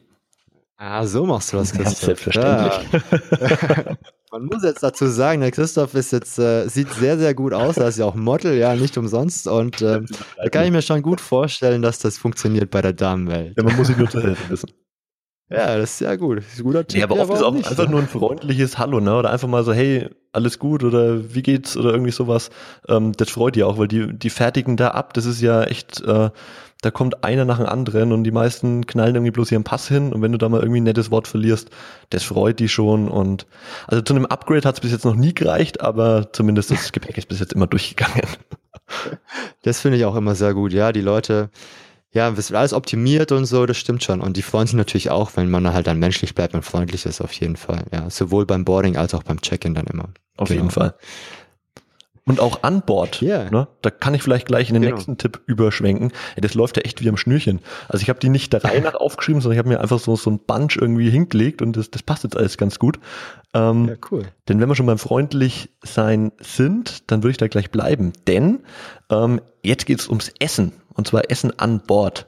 [0.77, 2.01] Ah, so machst du das, Christoph.
[2.01, 3.03] Ja, selbstverständlich.
[3.39, 3.97] Ja.
[4.31, 7.77] Man muss jetzt dazu sagen, der Christoph ist jetzt, äh, sieht sehr, sehr gut aus.
[7.77, 9.47] Er ist ja auch Model, ja, nicht umsonst.
[9.47, 13.55] Und ähm, da kann ich mir schon gut vorstellen, dass das funktioniert bei der Damenwelt.
[13.55, 14.71] Ja, man muss sich nur zu helfen wissen.
[15.49, 16.39] Ja, das ist sehr gut.
[16.39, 16.99] Das ist ein guter Tipp.
[16.99, 17.91] Ja, aber oft ist auch nicht, einfach ne?
[17.91, 19.15] nur ein freundliches Hallo, ne?
[19.15, 22.49] Oder einfach mal so, hey, alles gut oder wie geht's oder irgendwie sowas.
[22.89, 25.13] Ähm, das freut die auch, weil die, die fertigen da ab.
[25.13, 26.31] Das ist ja echt, äh,
[26.81, 30.13] da kommt einer nach dem anderen und die meisten knallen irgendwie bloß ihren Pass hin
[30.13, 31.69] und wenn du da mal irgendwie ein nettes Wort verlierst,
[32.10, 33.47] das freut die schon und
[33.88, 37.17] also zu einem Upgrade hat es bis jetzt noch nie gereicht, aber zumindest das Gepäck
[37.17, 38.27] ist bis jetzt immer durchgegangen.
[39.63, 41.49] Das finde ich auch immer sehr gut, ja, die Leute,
[42.15, 44.21] ja, es wird alles optimiert und so, das stimmt schon.
[44.21, 47.19] Und die freuen sich natürlich auch, wenn man halt dann menschlich bleibt und freundlich ist,
[47.19, 47.84] auf jeden Fall.
[47.91, 50.06] Ja, sowohl beim Boarding als auch beim Check-in dann immer.
[50.38, 50.62] Auf genau.
[50.62, 50.95] jeden Fall.
[52.28, 53.51] Und auch an Bord, yeah.
[53.51, 53.67] ne?
[53.82, 54.95] da kann ich vielleicht gleich in den genau.
[54.95, 56.12] nächsten Tipp überschwenken.
[56.36, 57.60] Ey, das läuft ja echt wie am Schnürchen.
[57.89, 60.15] Also ich habe die nicht der Reihe nach aufgeschrieben, sondern ich habe mir einfach so,
[60.15, 62.97] so ein Bunch irgendwie hingelegt und das, das passt jetzt alles ganz gut.
[63.54, 64.23] Ähm, ja, cool.
[64.47, 68.13] Denn wenn wir schon beim freundlich sein sind, dann würde ich da gleich bleiben.
[68.25, 68.62] Denn
[69.12, 72.27] ähm, jetzt geht's ums Essen und zwar Essen an Bord.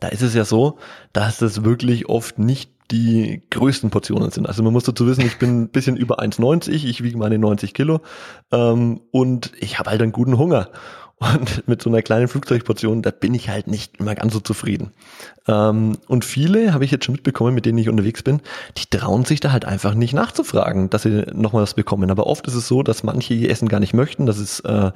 [0.00, 0.78] Da ist es ja so,
[1.12, 4.46] dass es wirklich oft nicht die größten Portionen sind.
[4.46, 7.74] Also man muss dazu wissen, ich bin ein bisschen über 1,90, ich wiege meine 90
[7.74, 8.00] Kilo
[8.52, 10.68] ähm, und ich habe halt einen guten Hunger.
[11.18, 14.92] Und mit so einer kleinen Flugzeugportion, da bin ich halt nicht immer ganz so zufrieden.
[15.48, 18.42] Ähm, und viele, habe ich jetzt schon mitbekommen, mit denen ich unterwegs bin,
[18.76, 22.10] die trauen sich da halt einfach nicht nachzufragen, dass sie nochmal was bekommen.
[22.10, 24.92] Aber oft ist es so, dass manche ihr Essen gar nicht möchten, dass es, äh,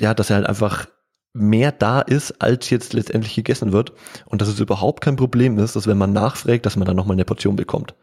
[0.00, 0.86] ja, dass sie halt einfach
[1.32, 3.92] mehr da ist, als jetzt letztendlich gegessen wird
[4.26, 7.14] und dass es überhaupt kein Problem ist, dass wenn man nachfragt, dass man dann nochmal
[7.14, 7.94] eine Portion bekommt.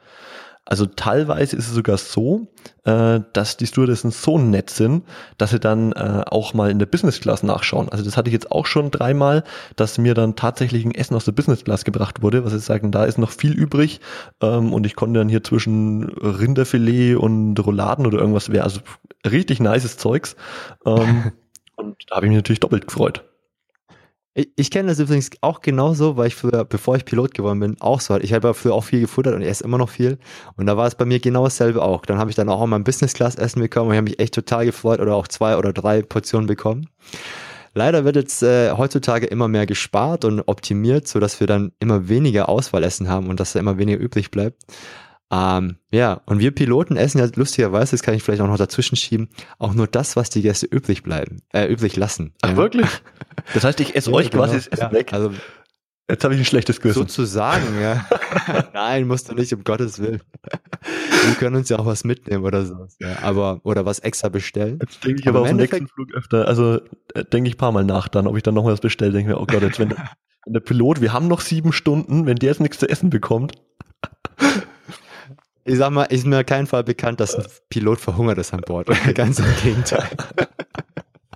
[0.68, 2.48] Also teilweise ist es sogar so,
[2.86, 5.04] äh, dass die Stewardessen so nett sind,
[5.38, 7.88] dass sie dann äh, auch mal in der Business Class nachschauen.
[7.90, 9.44] Also das hatte ich jetzt auch schon dreimal,
[9.76, 12.92] dass mir dann tatsächlich ein Essen aus der Business Class gebracht wurde, was sie sagen,
[12.92, 14.02] da ist noch viel übrig
[14.42, 18.80] ähm, und ich konnte dann hier zwischen Rinderfilet und Rouladen oder irgendwas wäre, also
[19.24, 20.36] richtig nices Zeugs.
[20.84, 21.32] Ähm,
[21.76, 23.24] Und da habe ich mich natürlich doppelt gefreut.
[24.38, 27.78] Ich, ich kenne das übrigens auch genauso, weil ich früher, bevor ich Pilot geworden bin,
[27.80, 30.20] auch so Ich habe ja früher auch viel gefuttert und esse immer noch viel.
[30.58, 32.06] Und da war es bei mir genau dasselbe auch.
[32.06, 34.20] Dann habe ich dann auch mal ein Business Class Essen bekommen und ich habe mich
[34.20, 36.90] echt total gefreut oder auch zwei oder drei Portionen bekommen.
[37.74, 42.08] Leider wird jetzt äh, heutzutage immer mehr gespart und optimiert, so dass wir dann immer
[42.08, 44.64] weniger Auswahlessen haben und dass da immer weniger übrig bleibt.
[45.32, 48.96] Ähm, ja, und wir Piloten essen ja lustigerweise, das kann ich vielleicht auch noch dazwischen
[48.96, 52.34] schieben, auch nur das, was die Gäste übrig bleiben, äh, übrig lassen.
[52.42, 52.58] Ach ja.
[52.58, 52.88] wirklich?
[53.54, 54.56] Das heißt, ich esse Ja, euch quasi genau.
[54.64, 55.12] das Essen Ja, weg.
[55.14, 55.32] Also
[56.10, 57.00] Jetzt habe ich ein schlechtes Gewissen.
[57.00, 58.06] sozusagen, ja.
[58.74, 60.22] Nein, musst du nicht, um Gottes Willen.
[61.26, 62.88] Wir können uns ja auch was mitnehmen oder so.
[63.00, 64.80] Ja, aber, oder was extra bestellen.
[64.82, 66.48] Jetzt denke ich Aber aber, auf den Endeffekt- nächsten Flug öfter.
[66.48, 66.80] Also
[67.14, 69.12] äh, denke ich ein paar Mal nach dann, ob ich dann noch was bestelle.
[69.12, 69.90] Denke mir, oh Gott, jetzt wenn
[70.46, 73.54] wenn der Pilot, wir haben noch sieben Stunden, wenn der jetzt nichts zu essen bekommt.
[75.68, 78.88] Ich sag mal, ist mir kein Fall bekannt, dass ein Pilot verhungert ist an Bord.
[79.16, 80.08] Ganz im Gegenteil.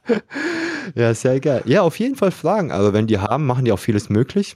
[0.96, 1.64] ja, sehr geil.
[1.66, 2.72] Ja, auf jeden Fall Fragen.
[2.72, 4.56] Also wenn die haben, machen die auch vieles möglich.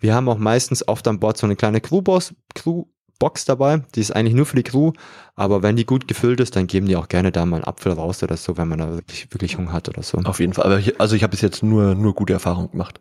[0.00, 3.84] Wir haben auch meistens oft an Bord so eine kleine Crewbox, Crewbox dabei.
[3.94, 4.92] Die ist eigentlich nur für die Crew.
[5.36, 7.92] Aber wenn die gut gefüllt ist, dann geben die auch gerne da mal einen Apfel
[7.92, 10.18] raus oder so, wenn man da wirklich, wirklich Hunger hat oder so.
[10.18, 10.64] Auf jeden Fall.
[10.64, 13.00] Aber ich, also ich habe bis jetzt nur, nur gute Erfahrungen gemacht.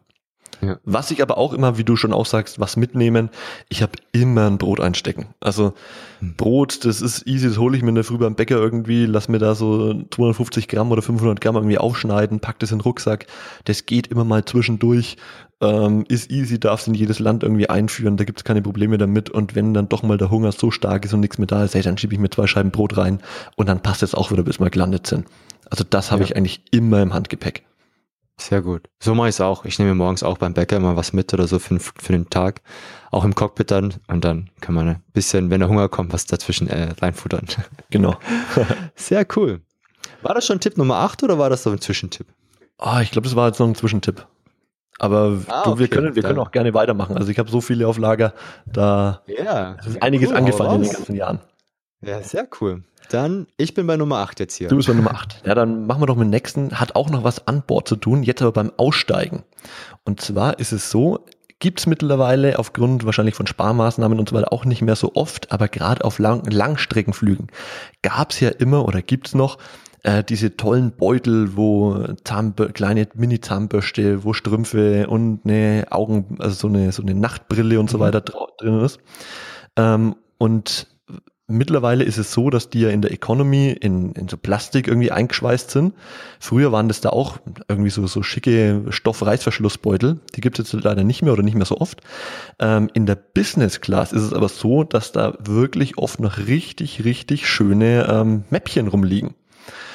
[0.62, 0.78] Ja.
[0.86, 3.30] Was ich aber auch immer, wie du schon auch sagst, was mitnehmen,
[3.70, 5.28] ich habe immer ein Brot einstecken.
[5.40, 5.74] Also
[6.20, 6.36] Hm.
[6.38, 9.28] Brot, das ist easy, das hole ich mir in der Früh beim Bäcker irgendwie, lass
[9.28, 13.28] mir da so 250 Gramm oder 500 Gramm irgendwie aufschneiden, pack das in den Rucksack.
[13.66, 15.18] Das geht immer mal zwischendurch,
[15.62, 19.30] ähm, ist easy, darfst in jedes Land irgendwie einführen, da gibt's keine Probleme damit.
[19.30, 21.76] Und wenn dann doch mal der Hunger so stark ist und nichts mehr da ist,
[21.76, 23.20] hey, dann schiebe ich mir zwei Scheiben Brot rein
[23.56, 25.26] und dann passt es auch wieder, bis wir gelandet sind.
[25.70, 26.28] Also das habe Ja.
[26.28, 27.64] ich eigentlich immer im Handgepäck.
[28.38, 28.90] Sehr gut.
[29.02, 29.64] So mache ich es auch.
[29.66, 32.30] Ich nehme morgens auch beim Bäcker immer was mit oder so für, den- für den
[32.30, 32.62] Tag.
[33.12, 33.94] Auch im Cockpit dann.
[34.08, 37.46] Und dann kann man ein bisschen, wenn der Hunger kommt, was dazwischen äh, reinfuttern.
[37.92, 38.18] Genau.
[38.96, 39.62] Sehr cool.
[40.22, 42.28] War das schon Tipp Nummer 8 oder war das so ein Zwischentipp?
[42.78, 44.26] Ah, ich glaube, das war jetzt noch ein Zwischentipp.
[45.00, 47.18] Aber Ah, du, wir okay, können, wir dann- können auch gerne weitermachen.
[47.18, 48.34] Also ich habe so viele auf Lager,
[48.66, 49.74] da Ja.
[49.86, 51.40] ist einiges cool, angefallen in den ganzen Jahren.
[52.06, 52.84] Ja, sehr cool.
[53.10, 54.68] Dann, ich bin bei Nummer 8 jetzt hier.
[54.68, 55.44] Du bist bei Nummer 8.
[55.46, 56.80] Ja, dann machen wir doch mit dem nächsten.
[56.80, 59.44] Hat auch noch was an Bord zu tun, jetzt aber beim Aussteigen.
[60.04, 61.26] Und zwar ist es so,
[61.60, 65.68] gibt's mittlerweile aufgrund wahrscheinlich von Sparmaßnahmen und so weiter auch nicht mehr so oft, aber
[65.68, 67.48] gerade auf Lang Langstreckenflügen
[68.02, 69.58] gab's ja immer oder gibt's noch
[70.04, 76.68] äh, diese tollen Beutel, wo Zahnbö kleine Mini-Zahnbürste, wo Strümpfe und eine Augen, also so
[76.68, 78.02] eine, so eine Nachtbrille und so Mhm.
[78.02, 79.00] weiter drin ist.
[79.78, 80.88] Ähm, und
[81.48, 85.12] mittlerweile ist es so, dass die ja in der Economy in, in so Plastik irgendwie
[85.12, 85.94] eingeschweißt sind.
[86.40, 90.20] Früher waren das da auch irgendwie so, so schicke Stoff-Reißverschlussbeutel.
[90.36, 92.02] Die gibt es jetzt leider nicht mehr oder nicht mehr so oft.
[92.60, 97.04] Ähm, in der Business Class ist es aber so, dass da wirklich oft noch richtig,
[97.04, 99.36] richtig schöne ähm, Mäppchen rumliegen.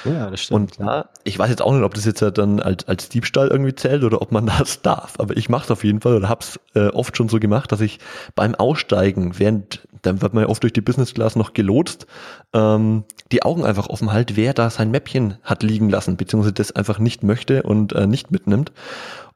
[0.05, 2.89] Ja, das Und da, ich weiß jetzt auch nicht, ob das jetzt ja dann als,
[2.89, 6.01] als Diebstahl irgendwie zählt oder ob man das darf, aber ich mache es auf jeden
[6.01, 7.99] Fall oder hab's äh, oft schon so gemacht, dass ich
[8.35, 12.07] beim Aussteigen, während, dann wird man ja oft durch die Business Class noch gelotst,
[12.53, 16.73] ähm, die Augen einfach offen halt, wer da sein Mäppchen hat liegen lassen, beziehungsweise das
[16.73, 18.73] einfach nicht möchte und äh, nicht mitnimmt.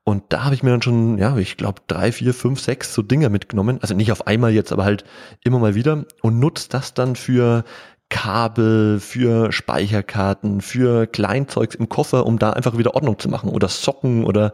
[0.06, 3.00] Und da habe ich mir dann schon, ja, ich glaube, drei, vier, fünf, sechs so
[3.00, 3.78] Dinger mitgenommen.
[3.80, 5.04] Also nicht auf einmal jetzt, aber halt
[5.42, 7.64] immer mal wieder und nutzt das dann für
[8.10, 13.50] Kabel, für Speicherkarten, für Kleinzeugs im Koffer, um da einfach wieder Ordnung zu machen.
[13.50, 14.52] Oder Socken oder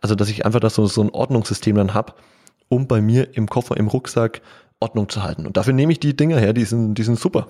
[0.00, 2.20] also dass ich einfach das so, so ein Ordnungssystem dann hab,
[2.68, 4.40] um bei mir im Koffer, im Rucksack
[4.80, 5.46] Ordnung zu halten.
[5.46, 7.48] Und dafür nehme ich die Dinger her, die sind, die sind super.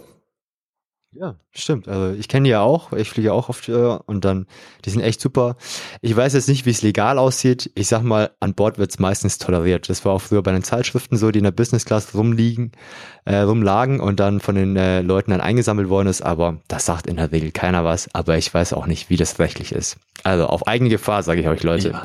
[1.14, 1.88] Ja, stimmt.
[1.88, 2.92] Also ich kenne die ja auch.
[2.94, 4.46] Ich fliege auch oft äh, und dann,
[4.84, 5.56] die sind echt super.
[6.00, 7.70] Ich weiß jetzt nicht, wie es legal aussieht.
[7.74, 9.90] Ich sag mal, an Bord wird es meistens toleriert.
[9.90, 12.72] Das war auch früher bei den Zeitschriften so, die in der Business Class rumliegen,
[13.26, 16.22] äh, rumlagen und dann von den äh, Leuten dann eingesammelt worden ist.
[16.22, 18.08] Aber das sagt in der Regel keiner was.
[18.14, 19.98] Aber ich weiß auch nicht, wie das rechtlich ist.
[20.24, 21.90] Also auf eigene Gefahr, sage ich euch, Leute.
[21.90, 22.02] Ja.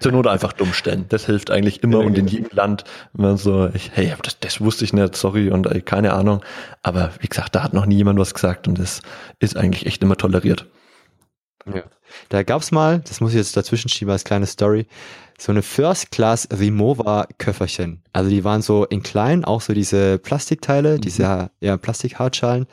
[0.00, 1.04] Zur Not einfach dumm stellen.
[1.10, 2.30] Das hilft eigentlich immer Ja, und in genau.
[2.30, 6.12] jedem Land, man so, ich, hey, das, das wusste ich nicht, sorry und ey, keine
[6.14, 6.42] Ahnung.
[6.82, 9.02] Aber wie gesagt, da hat noch nie jemand was gesagt und das
[9.38, 10.66] ist eigentlich echt immer toleriert.
[11.72, 11.82] Ja.
[12.30, 14.86] Da gab's mal, das muss ich jetzt dazwischen schieben als kleine Story,
[15.38, 18.02] so eine First Class Rimowa Köfferchen.
[18.12, 21.00] Also die waren so in klein, auch so diese Plastikteile, Mhm.
[21.02, 22.66] diese ja, Plastikhartschalen,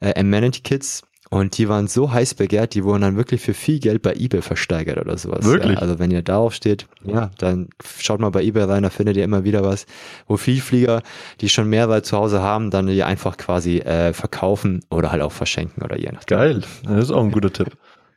[0.00, 1.02] äh, Amenity Kits.
[1.30, 4.42] Und die waren so heiß begehrt, die wurden dann wirklich für viel Geld bei eBay
[4.42, 5.44] versteigert oder sowas.
[5.44, 5.74] Wirklich?
[5.74, 9.16] Ja, also wenn ihr darauf steht, ja, dann schaut mal bei eBay rein, da findet
[9.16, 9.86] ihr immer wieder was,
[10.26, 11.02] wo Vielflieger,
[11.40, 15.32] die schon mehrere zu Hause haben, dann die einfach quasi äh, verkaufen oder halt auch
[15.32, 16.36] verschenken oder je nachdem.
[16.36, 16.62] Geil.
[16.84, 17.76] Das ist auch ein guter Tipp.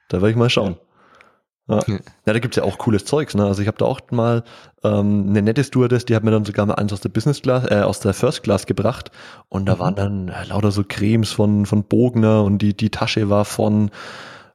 [0.10, 0.74] Da werde ich mal schauen.
[0.74, 0.87] Ja,
[1.69, 1.82] Ja.
[1.88, 3.36] ja da gibt's ja auch cooles Zeugs.
[3.36, 3.45] Ne?
[3.45, 4.43] Also ich habe da auch mal
[4.84, 7.65] ähm, eine nette Stewardess, die hat mir dann sogar mal eins aus der Business Class,
[7.69, 9.12] äh, aus der First Class gebracht.
[9.49, 9.80] Und da Mhm.
[9.80, 13.91] waren dann äh, lauter so Cremes von, von Bogner und die, die Tasche war von,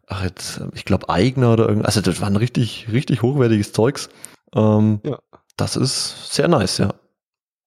[0.07, 1.97] ach jetzt, ich glaube Eigner oder irgendwas.
[1.97, 4.09] Also das war ein richtig, richtig hochwertiges Zeugs.
[4.55, 5.19] Ähm, Ja.
[5.57, 6.95] Das ist sehr nice, ja.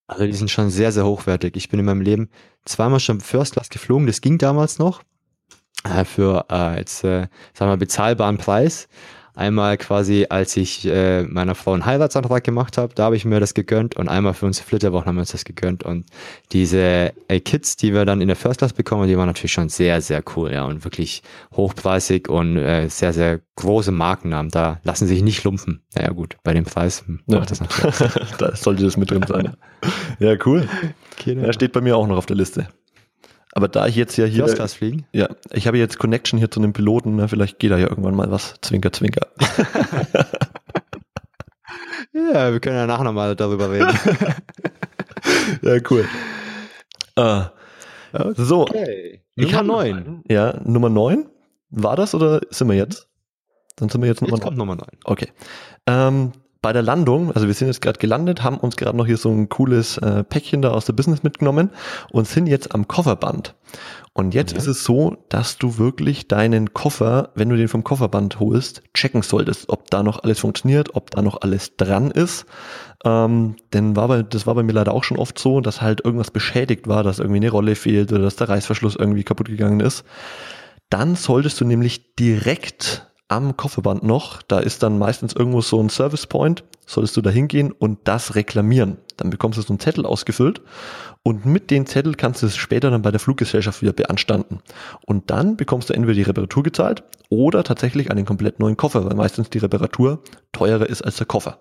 [0.08, 1.56] Also die sind schon sehr, sehr hochwertig.
[1.56, 2.30] Ich bin in meinem Leben
[2.66, 4.08] zweimal schon First Class geflogen.
[4.08, 5.02] Das ging damals noch
[5.84, 8.88] äh, für äh, jetzt, äh, sagen wir, bezahlbaren Preis.
[9.36, 13.40] Einmal quasi, als ich äh, meiner Frau einen Heiratsantrag gemacht habe, da habe ich mir
[13.40, 16.06] das gegönnt und einmal für unsere Flitterwochen haben wir uns das gegönnt und
[16.52, 19.70] diese äh, Kits, die wir dann in der First Class bekommen, die waren natürlich schon
[19.70, 21.22] sehr, sehr cool, ja und wirklich
[21.54, 24.52] hochpreisig und äh, sehr, sehr große Markennamen.
[24.52, 25.82] Da lassen sich nicht lumpen.
[25.96, 27.40] Naja gut, bei dem Preis ja.
[27.40, 27.98] macht das natürlich.
[28.38, 29.56] da sollte das mit drin sein.
[30.20, 30.68] Ja, cool.
[31.24, 31.46] Genau.
[31.46, 32.70] Ja, steht bei mir auch noch auf der Liste.
[33.56, 34.44] Aber da ich jetzt ja hier.
[34.44, 35.08] First Class fliegen?
[35.14, 38.14] Ja, ich habe jetzt Connection hier zu einem Piloten, ne, vielleicht geht da ja irgendwann
[38.14, 38.56] mal was.
[38.62, 39.28] Zwinker, zwinker.
[42.14, 43.88] ja, wir können ja nachher nochmal darüber reden.
[45.62, 46.06] ja, cool.
[47.18, 47.44] Uh,
[48.12, 48.34] okay.
[48.36, 48.68] So.
[49.38, 50.24] Nummer 9.
[50.28, 51.26] Ja, Nummer 9.
[51.70, 53.08] War das oder sind wir jetzt?
[53.78, 54.58] Dann sind wir jetzt, jetzt Nummer 9.
[54.58, 54.86] Nummer 9.
[55.06, 55.30] Okay.
[55.88, 56.34] Ähm,
[56.66, 59.30] bei der Landung, also wir sind jetzt gerade gelandet, haben uns gerade noch hier so
[59.30, 61.70] ein cooles äh, Päckchen da aus der Business mitgenommen
[62.10, 63.54] und sind jetzt am Kofferband.
[64.14, 64.58] Und jetzt ja.
[64.58, 69.22] ist es so, dass du wirklich deinen Koffer, wenn du den vom Kofferband holst, checken
[69.22, 72.48] solltest, ob da noch alles funktioniert, ob da noch alles dran ist.
[73.04, 76.04] Ähm, denn war bei, das war bei mir leider auch schon oft so, dass halt
[76.04, 79.82] irgendwas beschädigt war, dass irgendwie eine Rolle fehlt oder dass der Reißverschluss irgendwie kaputt gegangen
[79.82, 80.04] ist.
[80.90, 84.42] Dann solltest du nämlich direkt am Kofferband noch.
[84.42, 86.64] Da ist dann meistens irgendwo so ein Service Point.
[86.86, 88.98] Solltest du da hingehen und das reklamieren.
[89.18, 90.62] Dann bekommst du so einen Zettel ausgefüllt
[91.24, 94.60] und mit dem Zettel kannst du es später dann bei der Fluggesellschaft wieder beanstanden.
[95.06, 99.16] Und dann bekommst du entweder die Reparatur gezahlt oder tatsächlich einen komplett neuen Koffer, weil
[99.16, 101.60] meistens die Reparatur teurer ist als der Koffer.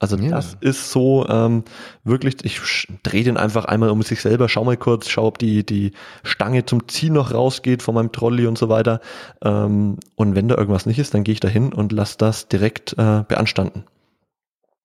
[0.00, 0.30] Also ja.
[0.30, 1.64] das ist so ähm,
[2.04, 2.60] wirklich, ich
[3.02, 6.64] drehe den einfach einmal um sich selber, schau mal kurz, schau, ob die, die Stange
[6.64, 9.00] zum Ziehen noch rausgeht von meinem Trolley und so weiter.
[9.42, 12.46] Ähm, und wenn da irgendwas nicht ist, dann gehe ich da hin und lasse das
[12.46, 13.84] direkt äh, beanstanden.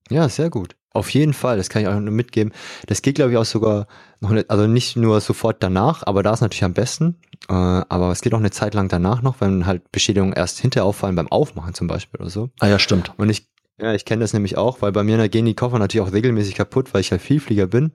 [0.10, 0.76] Ja, sehr gut.
[0.96, 2.52] Auf jeden Fall, das kann ich auch nur mitgeben.
[2.88, 3.88] Das geht, glaube ich, auch sogar
[4.20, 7.20] noch nicht, also nicht nur sofort danach, aber da ist natürlich am besten.
[7.50, 10.86] Äh, aber es geht auch eine Zeit lang danach noch, wenn halt Beschädigungen erst hinterher
[10.86, 12.50] auffallen, beim Aufmachen zum Beispiel oder so.
[12.60, 13.12] Ah ja, stimmt.
[13.18, 16.08] Und ich ja, ich kenne das nämlich auch, weil bei mir gehen die Koffer natürlich
[16.08, 17.92] auch regelmäßig kaputt, weil ich halt Vielflieger bin.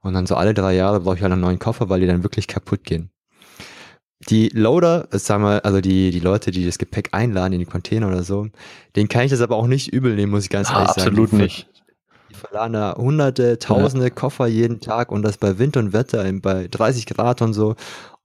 [0.00, 2.22] Und dann so alle drei Jahre brauche ich halt einen neuen Koffer, weil die dann
[2.22, 3.10] wirklich kaputt gehen.
[4.28, 8.08] Die Loader, sagen wir, also die, die Leute, die das Gepäck einladen in die Container
[8.08, 8.46] oder so,
[8.94, 11.08] denen kann ich das aber auch nicht übel nehmen, muss ich ganz ah, ehrlich sagen.
[11.08, 11.68] Absolut die, nicht.
[12.30, 14.10] Die verladen da hunderte, tausende ja.
[14.10, 17.76] Koffer jeden Tag und das bei Wind und Wetter, bei 30 Grad und so.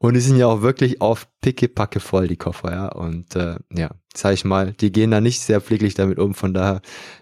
[0.01, 2.87] Und die sind ja auch wirklich auf pickepacke voll, die Koffer, ja.
[2.87, 6.33] Und äh, ja, sag ich mal, die gehen da nicht sehr pfleglich damit um.
[6.33, 6.81] Von daher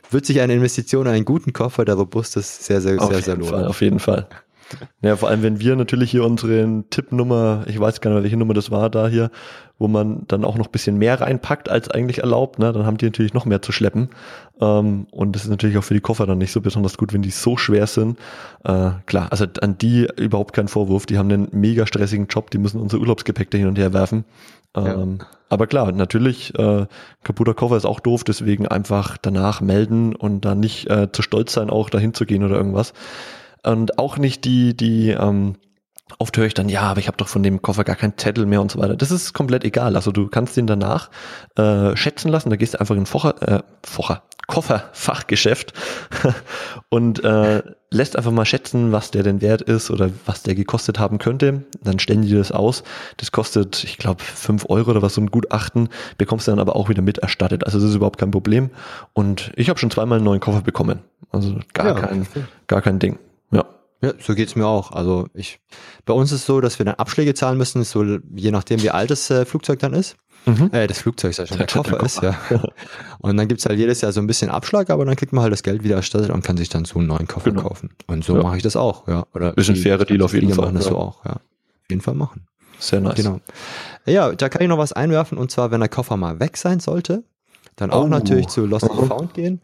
[0.10, 3.22] wird sich eine Investition in einen guten Koffer, der robust ist, sehr, sehr, auf sehr,
[3.22, 3.52] sehr lohnen.
[3.52, 4.30] Fall, auf jeden Fall.
[5.02, 8.54] Ja, vor allem, wenn wir natürlich hier unsere Tippnummer, ich weiß gar nicht, welche Nummer
[8.54, 9.32] das war da hier,
[9.78, 13.06] wo man dann auch noch bisschen mehr reinpackt als eigentlich erlaubt, ne, dann haben die
[13.06, 14.10] natürlich noch mehr zu schleppen.
[14.60, 17.22] Ähm, und das ist natürlich auch für die Koffer dann nicht so besonders gut, wenn
[17.22, 18.20] die so schwer sind.
[18.66, 22.58] Äh, klar, also an die überhaupt kein Vorwurf, die haben einen mega stressigen Job, die
[22.58, 24.26] müssen unser Urlaubsgepäck da hin und her werfen.
[24.76, 25.28] Ähm, ja.
[25.50, 26.86] Aber klar, natürlich, äh,
[27.24, 31.54] kaputter Koffer ist auch doof, deswegen einfach danach melden und dann nicht äh, zu stolz
[31.54, 32.94] sein, auch dahin zu gehen oder irgendwas.
[33.64, 35.56] Und auch nicht die, die, ähm,
[36.18, 38.46] oft höre ich dann, ja, aber ich habe doch von dem Koffer gar keinen Zettel
[38.46, 38.96] mehr und so weiter.
[38.96, 39.96] Das ist komplett egal.
[39.96, 41.10] Also du kannst den danach
[41.56, 42.50] äh, schätzen lassen.
[42.50, 45.74] Da gehst du einfach in Focher, äh, Focher, Kofferfachgeschäft
[46.90, 50.98] und äh, lässt einfach mal schätzen, was der denn wert ist oder was der gekostet
[50.98, 51.66] haben könnte.
[51.84, 52.84] Dann stellen die das aus.
[53.18, 56.76] Das kostet, ich glaube, fünf Euro oder was so ein Gutachten, bekommst du dann aber
[56.76, 57.64] auch wieder mit erstattet.
[57.66, 58.72] Also das ist überhaupt kein Problem.
[59.14, 61.00] Und ich habe schon zweimal einen neuen Koffer bekommen.
[61.32, 62.28] Also gar ja, kein,
[62.66, 63.20] gar kein Ding.
[64.02, 64.14] Ja.
[64.20, 64.92] So geht's mir auch.
[64.92, 65.60] Also ich,
[66.06, 68.92] bei uns ist es so, dass wir dann Abschläge zahlen müssen, so je nachdem, wie
[68.92, 70.16] alt das äh, Flugzeug dann ist.
[70.46, 70.70] Mhm.
[70.72, 72.36] Äh, das Flugzeug ist ja schon, der, der Koffer, Koffer, ist, ja.
[73.20, 75.52] Und dann gibt's halt jedes Jahr so ein bisschen Abschlag, aber dann kriegt man halt
[75.52, 77.64] das Geld wieder erstattet und kann sich dann so einen neuen Koffer genau.
[77.64, 77.90] kaufen.
[78.08, 78.44] Und so ja.
[78.44, 79.26] mache ich das auch, ja.
[79.34, 80.66] Oder bisschen die, faire Deal auf jeden Fall.
[80.66, 80.92] machen das ja.
[80.92, 81.34] so auch, ja.
[81.34, 82.48] Auf jeden Fall machen.
[82.80, 83.16] Sehr nice.
[83.16, 83.42] Genau.
[84.06, 86.80] Ja, da kann ich noch was einwerfen und zwar, wenn der Koffer mal weg sein
[86.80, 87.24] sollte,
[87.76, 88.08] dann auch oh.
[88.08, 89.62] natürlich zu Lost and Found gehen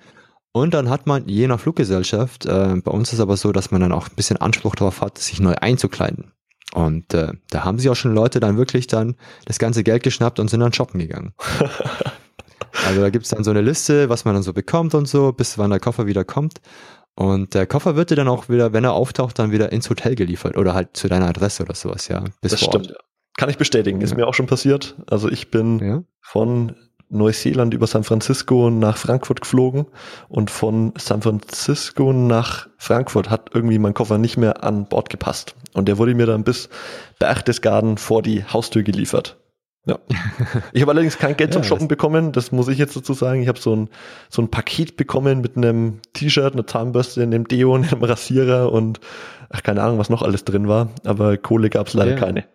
[0.55, 3.71] und dann hat man je nach Fluggesellschaft, äh, bei uns ist es aber so, dass
[3.71, 6.31] man dann auch ein bisschen Anspruch darauf hat, sich neu einzukleiden.
[6.73, 10.39] Und äh, da haben sich auch schon Leute dann wirklich dann das ganze Geld geschnappt
[10.39, 11.33] und sind dann shoppen gegangen.
[12.87, 15.57] also da gibt's dann so eine Liste, was man dann so bekommt und so, bis
[15.57, 16.61] wann der Koffer wieder kommt.
[17.15, 20.15] Und der Koffer wird dir dann auch wieder, wenn er auftaucht, dann wieder ins Hotel
[20.15, 22.23] geliefert oder halt zu deiner Adresse oder sowas, ja.
[22.39, 22.95] Bis das stimmt.
[23.35, 24.95] Kann ich bestätigen, ist mir auch schon passiert.
[25.07, 26.03] Also ich bin ja.
[26.21, 26.77] von
[27.09, 29.85] Neuseeland über San Francisco nach Frankfurt geflogen
[30.27, 35.55] und von San Francisco nach Frankfurt hat irgendwie mein Koffer nicht mehr an Bord gepasst.
[35.73, 36.69] Und der wurde mir dann bis
[37.19, 39.37] Berchtesgaden vor die Haustür geliefert.
[39.85, 39.99] Ja.
[40.73, 43.41] Ich habe allerdings kein Geld zum ja, Shoppen bekommen, das muss ich jetzt dazu sagen.
[43.41, 43.89] Ich habe so ein,
[44.29, 48.99] so ein Paket bekommen mit einem T-Shirt, einer Zahnbürste, einem Deo, einem Rasierer und
[49.49, 50.89] ach, keine Ahnung, was noch alles drin war.
[51.03, 52.17] Aber Kohle gab es leider ja.
[52.17, 52.45] keine.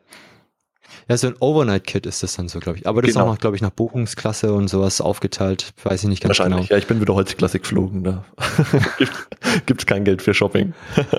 [1.11, 2.87] Ja, so ein Overnight-Kit ist das dann so, glaube ich.
[2.87, 3.25] Aber das Genau.
[3.25, 5.73] ist auch noch, glaube ich, nach Buchungsklasse und sowas aufgeteilt.
[5.83, 6.69] Weiß ich nicht ganz Wahrscheinlich.
[6.69, 6.71] genau.
[6.71, 8.05] Ja, ich bin wieder Holzklasse geflogen.
[8.05, 8.25] Da
[8.99, 10.73] gibt, gibt's kein Geld für Shopping.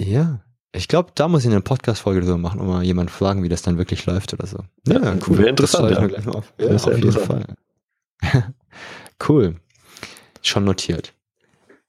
[0.00, 0.40] Ja.
[0.72, 3.62] Ich glaube, da muss ich eine Podcast-Folge drüber machen und mal jemanden fragen, wie das
[3.62, 4.58] dann wirklich läuft oder so.
[4.86, 6.06] Ja, wäre interessant, Das ja.
[6.06, 6.52] gleich mal auf.
[6.58, 7.12] Ja, auf jeden.
[7.12, 7.44] Fall.
[9.28, 9.56] cool.
[10.42, 11.14] Schon notiert.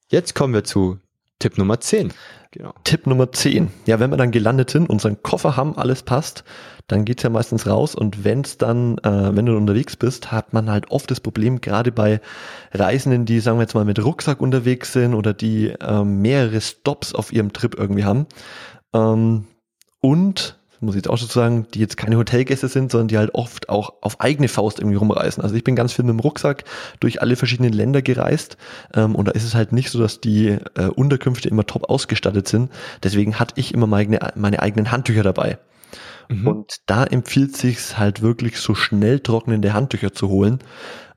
[0.08, 0.98] Jetzt kommen wir zu
[1.40, 2.12] Tipp Nummer 10.
[2.52, 2.72] Genau.
[2.84, 3.70] Tipp Nummer 10.
[3.86, 6.44] Ja, wenn wir dann gelandet sind, unseren Koffer haben, alles passt,
[6.86, 10.70] dann geht's ja meistens raus und wenn's dann, äh, wenn du unterwegs bist, hat man
[10.70, 12.20] halt oft das Problem, gerade bei
[12.72, 17.14] Reisenden, die, sagen wir jetzt mal, mit Rucksack unterwegs sind oder die ähm, mehrere Stops
[17.14, 18.26] auf ihrem Trip irgendwie haben.
[18.92, 19.46] Ähm,
[20.00, 23.34] und, muss ich jetzt auch schon sagen, die jetzt keine Hotelgäste sind, sondern die halt
[23.34, 25.42] oft auch auf eigene Faust irgendwie rumreisen.
[25.42, 26.64] Also ich bin ganz viel mit dem Rucksack
[27.00, 28.56] durch alle verschiedenen Länder gereist
[28.94, 32.48] ähm, und da ist es halt nicht so, dass die äh, Unterkünfte immer top ausgestattet
[32.48, 32.70] sind.
[33.02, 35.58] Deswegen hatte ich immer meine, meine eigenen Handtücher dabei.
[36.28, 36.46] Mhm.
[36.46, 40.60] Und da empfiehlt sich's halt wirklich so schnell trocknende Handtücher zu holen.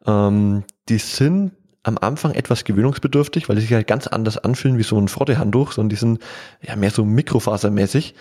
[0.05, 4.83] Ähm, die sind am Anfang etwas gewöhnungsbedürftig, weil die sich halt ganz anders anfühlen wie
[4.83, 6.19] so ein Frottehandtuch, sondern die sind
[6.61, 8.15] ja mehr so mikrofasermäßig,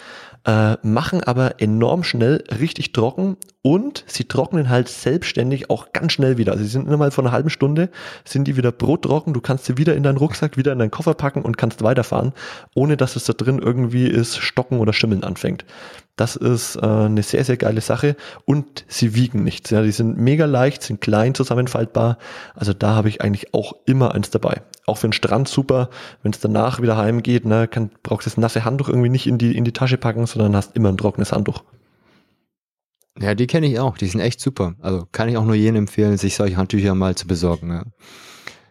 [0.45, 6.37] äh, machen aber enorm schnell richtig trocken und sie trocknen halt selbstständig auch ganz schnell
[6.37, 6.53] wieder.
[6.53, 7.91] Also sie sind innerhalb von einer halben Stunde
[8.25, 11.15] sind die wieder brottrocken, du kannst sie wieder in deinen Rucksack, wieder in deinen Koffer
[11.15, 12.33] packen und kannst weiterfahren,
[12.75, 15.65] ohne dass es da drin irgendwie ist, stocken oder schimmeln anfängt.
[16.17, 19.71] Das ist äh, eine sehr, sehr geile Sache und sie wiegen nichts.
[19.71, 22.19] Ja, die sind mega leicht, sind klein zusammenfaltbar.
[22.55, 24.63] Also da habe ich eigentlich auch immer eins dabei.
[24.87, 25.89] Auch für den Strand super.
[26.23, 29.39] Wenn es danach wieder heimgeht, ne, kann, brauchst du das nasse Handtuch irgendwie nicht in
[29.39, 31.65] die, in die Tasche packen, sondern hast immer ein trockenes Handtuch.
[33.19, 33.97] Ja, die kenne ich auch.
[33.97, 34.75] Die sind echt super.
[34.81, 37.71] Also kann ich auch nur jedem empfehlen, sich solche Handtücher mal zu besorgen.
[37.71, 37.85] Ja.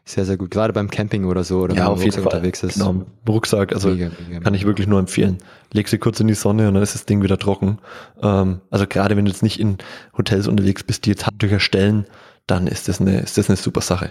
[0.03, 0.49] Sehr, sehr gut.
[0.51, 2.73] Gerade beim Camping oder so oder wenn man Rucksack unterwegs ist.
[2.73, 5.37] Genau, Rucksack, also Mega, mega, kann ich wirklich nur empfehlen.
[5.71, 7.77] Leg sie kurz in die Sonne und dann ist das Ding wieder trocken.
[8.21, 9.77] Ähm, also gerade wenn du jetzt nicht in
[10.17, 12.05] Hotels unterwegs bist, die jetzt Handtücher stellen,
[12.47, 14.09] dann ist das eine, ist das eine super Sache.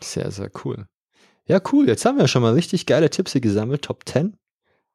[0.00, 0.86] Sehr, sehr cool.
[1.46, 1.88] Ja, cool.
[1.88, 3.82] Jetzt haben wir schon mal richtig geile Tipps hier gesammelt.
[3.82, 4.36] Top 10.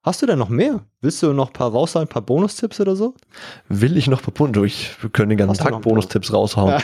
[0.06, 0.82] Hast du denn noch mehr?
[1.02, 3.16] Willst du noch ein paar raushauen, ein paar Bonustipps oder so?
[3.70, 4.64] Will ich noch verbunden?
[4.64, 5.82] Ich wir können den ganzen Tag ein paar?
[5.82, 6.80] Bonustipps raushauen.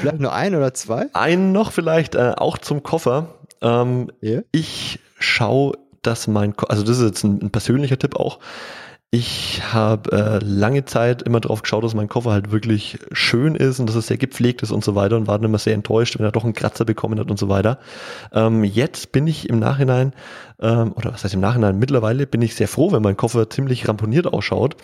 [0.00, 1.06] Vielleicht nur ein oder zwei?
[1.12, 3.34] Einen noch vielleicht äh, auch zum Koffer.
[3.60, 4.40] Ähm, Ja.
[4.50, 8.38] ich schaue, dass mein, Ko also das ist jetzt ein, ein persönlicher Tipp auch.
[9.14, 13.78] Ich habe äh, lange Zeit immer drauf geschaut, dass mein Koffer halt wirklich schön ist
[13.78, 16.18] und dass es sehr gepflegt ist und so weiter und war dann immer sehr enttäuscht,
[16.18, 17.78] wenn er doch einen Kratzer bekommen hat und so weiter.
[18.32, 20.14] Ähm, jetzt bin ich im Nachhinein,
[20.62, 23.86] ähm, oder was heißt im Nachhinein, mittlerweile bin ich sehr froh, wenn mein Koffer ziemlich
[23.86, 24.76] ramponiert ausschaut,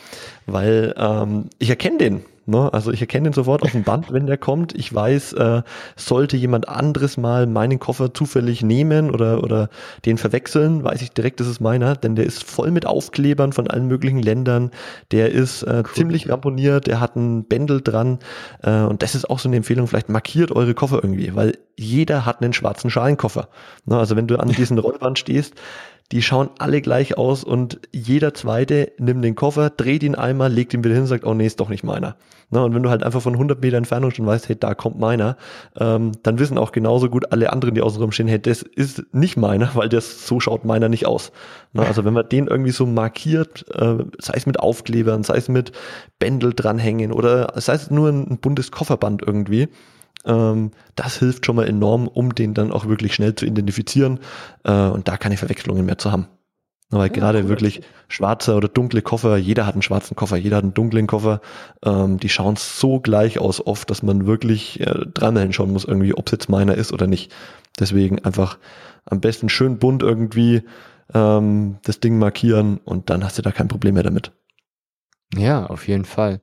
[0.45, 2.25] weil ähm, ich erkenne den.
[2.49, 2.73] Ne?
[2.73, 4.75] Also ich erkenne den sofort auf dem Band, wenn der kommt.
[4.75, 5.63] Ich weiß, äh,
[5.97, 9.69] sollte jemand anderes mal meinen Koffer zufällig nehmen oder, oder
[10.07, 13.69] den verwechseln, weiß ich direkt, das ist meiner, denn der ist voll mit Aufklebern von
[13.69, 14.71] allen möglichen Ländern.
[15.11, 18.19] Der ist äh, ziemlich ramponiert, der hat ein Bändel dran
[18.63, 22.25] äh, und das ist auch so eine Empfehlung, vielleicht markiert eure Koffer irgendwie, weil jeder
[22.25, 23.49] hat einen schwarzen Schalenkoffer.
[23.85, 23.99] Ne?
[23.99, 25.55] Also wenn du an diesen Rollband stehst,
[26.13, 30.73] die schauen alle gleich aus und jeder zweite nimmt den Koffer, dreht ihn einmal, legt
[30.73, 32.17] ihn wieder hin und sagt, oh nee, ist doch nicht meiner.
[32.51, 34.99] Ne, und wenn du halt einfach von 100 Meter Entfernung schon weißt, hey, da kommt
[34.99, 35.37] meiner,
[35.79, 39.37] ähm, dann wissen auch genauso gut alle anderen, die außenrum stehen, hey, das ist nicht
[39.37, 41.31] meiner, weil das so schaut meiner nicht aus.
[41.75, 45.51] Ne, also wenn man den irgendwie so markiert, äh, sei es mit Aufklebern, sei es
[45.51, 45.73] mit
[46.19, 49.69] Bändel dranhängen oder sei es nur ein, ein buntes Kofferband irgendwie,
[50.29, 54.21] ähm, das hilft schon mal enorm, um den dann auch wirklich schnell zu identifizieren
[54.65, 56.29] äh, und da keine Verwechslungen mehr zu haben.
[56.91, 57.49] Weil gerade cool.
[57.49, 61.43] wirklich schwarze oder dunkle Koffer, jeder hat einen schwarzen Koffer, jeder hat einen dunklen Koffer,
[61.85, 66.15] ähm, die schauen so gleich aus oft, dass man wirklich äh, dreimal hinschauen muss, irgendwie,
[66.15, 67.31] ob es jetzt meiner ist oder nicht.
[67.79, 68.59] Deswegen einfach
[69.05, 70.63] am besten schön bunt irgendwie
[71.13, 74.33] ähm, das Ding markieren und dann hast du da kein Problem mehr damit.
[75.37, 76.41] Ja, auf jeden Fall.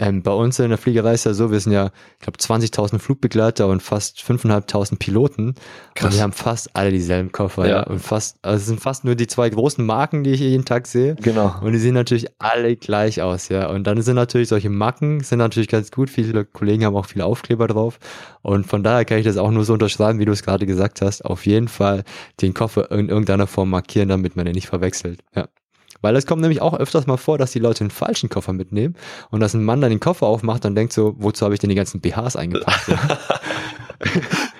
[0.00, 2.98] Ähm, bei uns in der Fliegerei ist ja so, wir sind ja, ich glaube, 20.000
[2.98, 5.48] Flugbegleiter und fast 5.500 Piloten.
[5.48, 5.56] Und
[5.94, 6.14] Krass.
[6.14, 7.70] wir haben fast alle dieselben Koffer, ja.
[7.70, 7.82] Ja.
[7.82, 10.86] Und fast, also es sind fast nur die zwei großen Marken, die ich jeden Tag
[10.86, 11.16] sehe.
[11.16, 11.54] Genau.
[11.60, 13.68] Und die sehen natürlich alle gleich aus, ja.
[13.68, 16.08] Und dann sind natürlich solche Macken, sind natürlich ganz gut.
[16.08, 17.98] Viele Kollegen haben auch viele Aufkleber drauf.
[18.40, 21.02] Und von daher kann ich das auch nur so unterschreiben, wie du es gerade gesagt
[21.02, 21.26] hast.
[21.26, 22.04] Auf jeden Fall
[22.40, 25.20] den Koffer in irgendeiner Form markieren, damit man den nicht verwechselt.
[25.36, 25.48] Ja.
[26.02, 28.96] Weil es kommt nämlich auch öfters mal vor, dass die Leute einen falschen Koffer mitnehmen
[29.30, 31.68] und dass ein Mann dann den Koffer aufmacht und denkt so, wozu habe ich denn
[31.70, 32.88] die ganzen BHs eingepackt?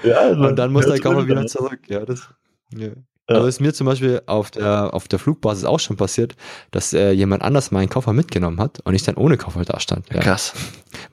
[0.05, 0.29] Ja.
[0.29, 1.81] Ja, und dann muss der Koffer wieder zurück.
[1.89, 2.29] Ja, das,
[2.77, 2.89] ja.
[2.89, 3.37] Ja.
[3.37, 6.35] Also ist mir zum Beispiel auf der, auf der Flugbasis auch schon passiert,
[6.73, 10.13] dass äh, jemand anders meinen Koffer mitgenommen hat und ich dann ohne Koffer da stand.
[10.13, 10.53] Ja, Krass.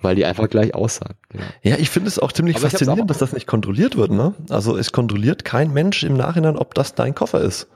[0.02, 1.14] weil die einfach gleich aussahen.
[1.30, 1.44] Genau.
[1.62, 4.10] Ja, ich finde es auch ziemlich Aber faszinierend, auch- dass das nicht kontrolliert wird.
[4.12, 4.34] Ne?
[4.50, 7.68] Also es kontrolliert kein Mensch im Nachhinein, ob das dein Koffer ist.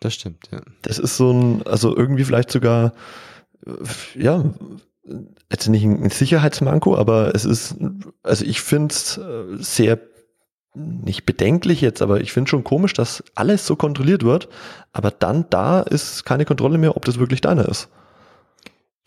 [0.00, 0.60] Das stimmt, ja.
[0.82, 2.92] Das ist so ein, also irgendwie vielleicht sogar,
[3.66, 3.72] äh,
[4.14, 4.44] ja,
[5.50, 7.76] jetzt nicht ein Sicherheitsmanko, aber es ist,
[8.22, 9.98] also ich finde es äh, sehr
[10.74, 14.48] nicht bedenklich jetzt, aber ich finde schon komisch, dass alles so kontrolliert wird,
[14.92, 17.88] aber dann da ist keine Kontrolle mehr, ob das wirklich deiner ist.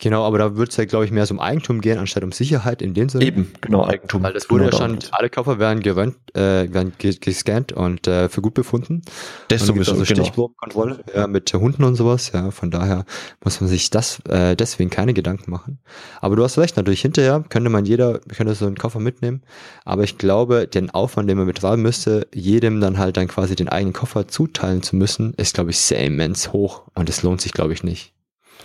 [0.02, 2.32] Genau, aber da wird es ja, glaube ich, mehr so um Eigentum gehen, anstatt um
[2.32, 3.24] Sicherheit in dem Sinne.
[3.24, 4.24] Eben, genau, Eigentum.
[4.24, 8.28] Weil das wurde genau ja schon, alle Koffer werden gerönt, äh, werden gescannt und äh,
[8.28, 9.02] für gut befunden.
[9.46, 10.24] Das sowieso, also genau.
[10.24, 12.32] Stichprobenkontrolle ja, mit Hunden und sowas.
[12.34, 13.04] Ja, von daher
[13.44, 15.78] muss man sich das äh, deswegen keine Gedanken machen.
[16.20, 19.42] Aber du hast recht, natürlich hinterher könnte man jeder, könnte so einen Koffer mitnehmen.
[19.84, 23.68] Aber ich glaube, den Aufwand, den man betreiben müsste, jedem dann halt dann quasi den
[23.68, 27.52] eigenen Koffer zuteilen zu müssen, ist, glaube ich, sehr immens hoch und es lohnt sich,
[27.52, 28.12] glaube ich, nicht.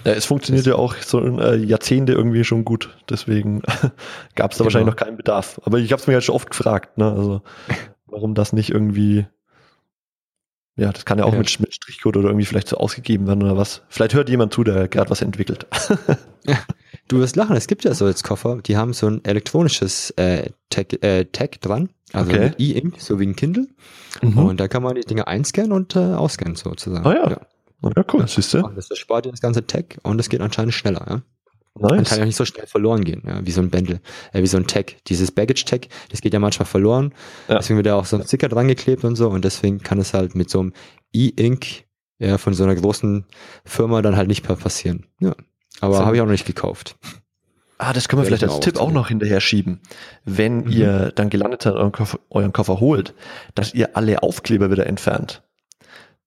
[0.04, 2.96] Ja, es funktioniert ja auch so äh, Jahrzehnte irgendwie schon gut.
[3.10, 3.62] Deswegen
[4.36, 4.66] gab es da genau.
[4.66, 5.60] wahrscheinlich noch keinen Bedarf.
[5.64, 7.12] Aber ich habe es mir halt schon oft gefragt, ne?
[7.12, 7.42] Also
[8.08, 9.26] warum das nicht irgendwie.
[10.76, 11.40] Ja, das kann ja auch ja.
[11.40, 13.82] Mit, mit Strichcode oder irgendwie vielleicht so ausgegeben werden oder was.
[13.90, 15.66] Vielleicht hört jemand zu, der gerade was entwickelt.
[16.46, 16.60] ja,
[17.08, 20.52] du wirst lachen, es gibt ja so jetzt Koffer, die haben so ein elektronisches äh,
[20.70, 22.42] Tag, äh, Tag dran, also okay.
[22.42, 23.68] mit E-Ink, so wie ein Kindle.
[24.22, 24.38] Mhm.
[24.38, 27.08] Und da kann man die Dinge einscannen und äh, ausscannen sozusagen.
[27.08, 27.30] Ah ja.
[27.32, 27.42] ja.
[27.84, 28.62] Ja, cool, siehst du.
[28.76, 31.22] Das spart dir das ganze Tag und es geht anscheinend schneller, ja.
[31.80, 31.92] Nice.
[31.92, 34.00] Man kann ja nicht so schnell verloren gehen, ja, wie so ein Bändel,
[34.34, 34.96] äh, wie so ein Tag.
[35.06, 37.14] Dieses Baggage-Tag, das geht ja manchmal verloren.
[37.48, 37.58] Ja.
[37.58, 40.14] Deswegen wird da auch so ein Sticker dran geklebt und so und deswegen kann es
[40.14, 40.74] halt mit so einem
[41.14, 41.86] E-Ink
[42.20, 43.26] ja, von so einer großen
[43.64, 45.06] Firma dann halt nicht mehr passieren.
[45.20, 45.36] Ja.
[45.80, 46.06] Aber so.
[46.06, 46.98] habe ich auch noch nicht gekauft.
[47.78, 49.82] Ah, das können wir vielleicht als Tipp auch noch hinterher schieben.
[50.26, 50.72] Wenn mhm.
[50.72, 53.14] ihr dann gelandet seid, euren Koffer, euren Koffer holt,
[53.54, 55.44] dass ihr alle Aufkleber wieder entfernt.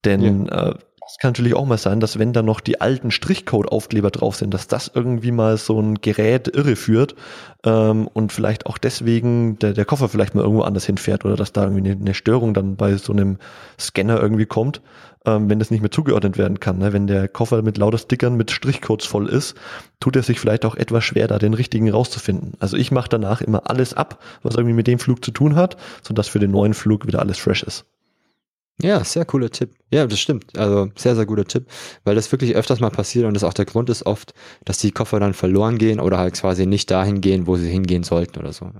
[0.05, 0.68] Denn ja.
[0.68, 0.74] äh,
[1.11, 4.54] es kann natürlich auch mal sein, dass wenn da noch die alten Strichcode-Aufkleber drauf sind,
[4.54, 7.16] dass das irgendwie mal so ein Gerät irreführt
[7.64, 11.52] ähm, und vielleicht auch deswegen der, der Koffer vielleicht mal irgendwo anders hinfährt oder dass
[11.52, 13.38] da irgendwie eine, eine Störung dann bei so einem
[13.78, 14.82] Scanner irgendwie kommt,
[15.26, 16.78] ähm, wenn das nicht mehr zugeordnet werden kann.
[16.78, 16.92] Ne?
[16.92, 19.56] Wenn der Koffer mit lauter Stickern mit Strichcodes voll ist,
[19.98, 22.52] tut er sich vielleicht auch etwas schwer, da den richtigen rauszufinden.
[22.61, 25.76] Also ich mache danach immer alles ab, was irgendwie mit dem Flug zu tun hat,
[26.02, 27.84] sodass für den neuen Flug wieder alles fresh ist.
[28.83, 29.70] Ja, sehr cooler Tipp.
[29.93, 30.59] Ja, das stimmt.
[30.59, 31.66] Also sehr, sehr guter Tipp,
[32.05, 34.93] weil das wirklich öfters mal passiert und das auch der Grund ist oft, dass die
[34.93, 38.53] Koffer dann verloren gehen oder halt quasi nicht dahin gehen, wo sie hingehen sollten oder
[38.53, 38.70] so.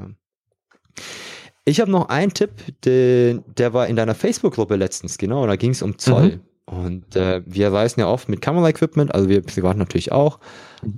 [1.65, 2.51] Ich habe noch einen Tipp,
[2.85, 6.37] den, der war in deiner Facebook-Gruppe letztens, genau, da ging es um Zoll.
[6.37, 6.41] Mhm.
[6.71, 10.39] Und äh, wir reisen ja oft mit Kameraequipment, also wir privat natürlich auch.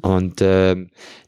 [0.02, 0.76] Und äh,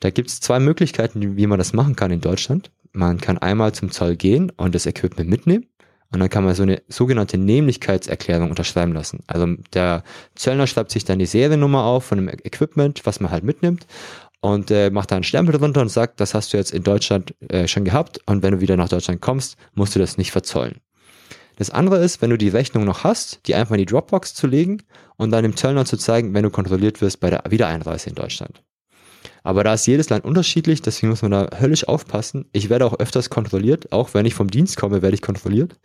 [0.00, 2.70] da gibt es zwei Möglichkeiten, wie man das machen kann in Deutschland.
[2.92, 5.66] Man kann einmal zum Zoll gehen und das Equipment mitnehmen.
[6.14, 9.24] Und dann kann man so eine sogenannte Nämlichkeitserklärung unterschreiben lassen.
[9.26, 10.04] Also der
[10.36, 13.84] Zöllner schreibt sich dann die Seriennummer auf von dem Equipment, was man halt mitnimmt
[14.40, 17.34] und äh, macht da einen Stempel drunter und sagt, das hast du jetzt in Deutschland
[17.48, 20.76] äh, schon gehabt und wenn du wieder nach Deutschland kommst, musst du das nicht verzollen.
[21.56, 24.46] Das andere ist, wenn du die Rechnung noch hast, die einfach in die Dropbox zu
[24.46, 24.84] legen
[25.16, 28.62] und dann dem Zöllner zu zeigen, wenn du kontrolliert wirst bei der Wiedereinreise in Deutschland.
[29.42, 32.46] Aber da ist jedes Land unterschiedlich, deswegen muss man da höllisch aufpassen.
[32.52, 35.76] Ich werde auch öfters kontrolliert, auch wenn ich vom Dienst komme, werde ich kontrolliert.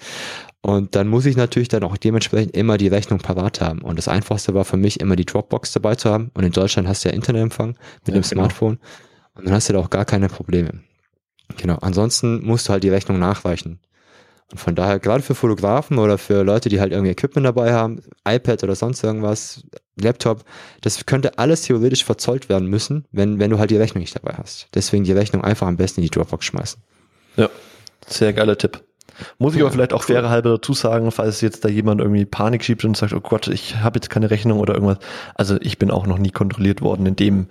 [0.62, 3.82] Und dann muss ich natürlich dann auch dementsprechend immer die Rechnung parat haben.
[3.82, 6.32] Und das Einfachste war für mich immer die Dropbox dabei zu haben.
[6.34, 8.24] Und in Deutschland hast du ja Internetempfang mit ja, dem genau.
[8.24, 8.80] Smartphone.
[9.36, 10.82] Und dann hast du da auch gar keine Probleme.
[11.58, 11.78] Genau.
[11.82, 13.80] Ansonsten musst du halt die Rechnung nachreichen.
[14.52, 18.02] Und von daher, gerade für Fotografen oder für Leute, die halt irgendwie Equipment dabei haben,
[18.28, 19.64] iPad oder sonst irgendwas,
[19.96, 20.44] Laptop,
[20.82, 24.34] das könnte alles theoretisch verzollt werden müssen, wenn, wenn du halt die Rechnung nicht dabei
[24.38, 24.68] hast.
[24.74, 26.82] Deswegen die Rechnung einfach am besten in die Dropbox schmeißen.
[27.36, 27.50] Ja,
[28.08, 28.82] sehr geiler Tipp.
[29.38, 32.64] Muss ich aber vielleicht auch faire halber dazu sagen, falls jetzt da jemand irgendwie Panik
[32.64, 35.00] schiebt und sagt, oh Gott, ich habe jetzt keine Rechnung oder irgendwas.
[35.36, 37.48] Also ich bin auch noch nie kontrolliert worden in dem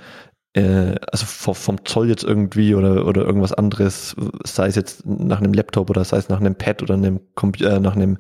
[0.57, 5.91] also vom Zoll jetzt irgendwie oder, oder irgendwas anderes, sei es jetzt nach einem Laptop
[5.91, 7.21] oder sei es nach einem Pad oder einem
[7.61, 8.17] äh, nach einem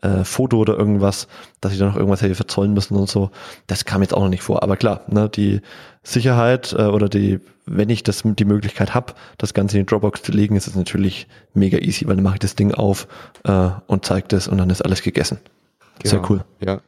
[0.00, 1.26] äh, Foto oder irgendwas,
[1.60, 3.30] dass ich da noch irgendwas hätte verzollen müssen und so,
[3.66, 4.62] das kam jetzt auch noch nicht vor.
[4.62, 5.60] Aber klar, ne, die
[6.02, 10.22] Sicherheit äh, oder die, wenn ich das die Möglichkeit habe, das Ganze in die Dropbox
[10.22, 13.08] zu legen, ist es natürlich mega easy, weil dann mache ich das Ding auf
[13.44, 15.38] äh, und zeige das und dann ist alles gegessen.
[15.98, 16.10] Genau.
[16.10, 16.44] Sehr cool.
[16.60, 16.80] Ja.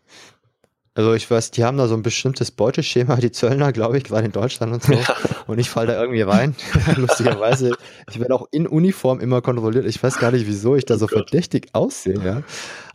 [0.97, 4.27] Also ich weiß, die haben da so ein bestimmtes Beuteschema, die Zöllner, glaube ich, gerade
[4.27, 4.93] in Deutschland und so.
[4.93, 5.17] Ja.
[5.49, 6.55] Und ich falle da irgendwie rein.
[6.97, 7.73] Lustigerweise,
[8.09, 9.87] ich werde auch in Uniform immer kontrolliert.
[9.87, 12.43] Ich weiß gar nicht, wieso ich da so oh verdächtig aussehe, ja.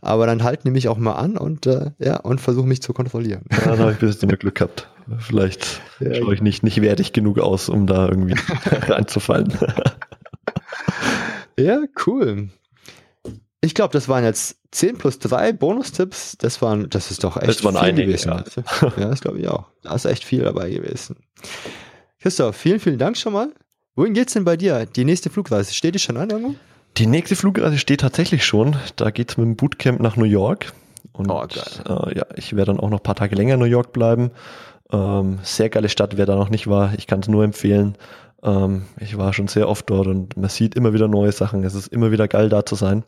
[0.00, 2.94] Aber dann halten die mich auch mal an und äh, ja, und versuchen mich zu
[2.94, 3.42] kontrollieren.
[3.52, 4.88] Ja, dann habe ich ein bisschen Glück gehabt.
[5.18, 8.34] Vielleicht ja, schaue ich nicht, nicht wertig genug aus, um da irgendwie
[8.88, 9.52] reinzufallen.
[11.58, 12.48] ja, cool.
[13.62, 16.36] Ich glaube, das waren jetzt 10 plus 3 Bonustipps.
[16.38, 18.30] Das waren, das ist doch echt das waren viel einige, gewesen.
[18.30, 19.66] Ja, ja das glaube ich auch.
[19.82, 21.16] Da ist echt viel dabei gewesen.
[22.20, 23.52] Christoph, vielen, vielen Dank schon mal.
[23.96, 24.86] Wohin geht's denn bei dir?
[24.86, 26.54] Die nächste Flugreise, steht die schon an irgendwo?
[26.96, 28.76] Die nächste Flugreise steht tatsächlich schon.
[28.96, 30.72] Da geht's mit dem Bootcamp nach New York.
[31.12, 33.66] Und oh, äh, ja, ich werde dann auch noch ein paar Tage länger in New
[33.66, 34.30] York bleiben.
[34.92, 36.94] Ähm, sehr geile Stadt, wer da noch nicht war.
[36.96, 37.96] Ich kann es nur empfehlen.
[38.42, 41.64] Ähm, ich war schon sehr oft dort und man sieht immer wieder neue Sachen.
[41.64, 43.04] Es ist immer wieder geil, da zu sein.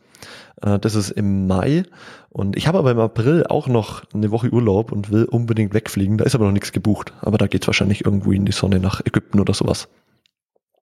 [0.61, 1.83] Äh, das ist im Mai.
[2.29, 6.17] Und ich habe aber im April auch noch eine Woche Urlaub und will unbedingt wegfliegen.
[6.17, 7.13] Da ist aber noch nichts gebucht.
[7.21, 9.87] Aber da geht es wahrscheinlich irgendwo in die Sonne nach Ägypten oder sowas.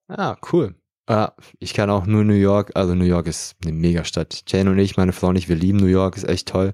[0.07, 0.75] Ah, cool.
[1.09, 1.27] Uh,
[1.59, 4.43] ich kann auch nur New York, also New York ist eine Megastadt.
[4.47, 6.73] Jane und ich, meine Frau und ich, wir lieben New York, ist echt toll.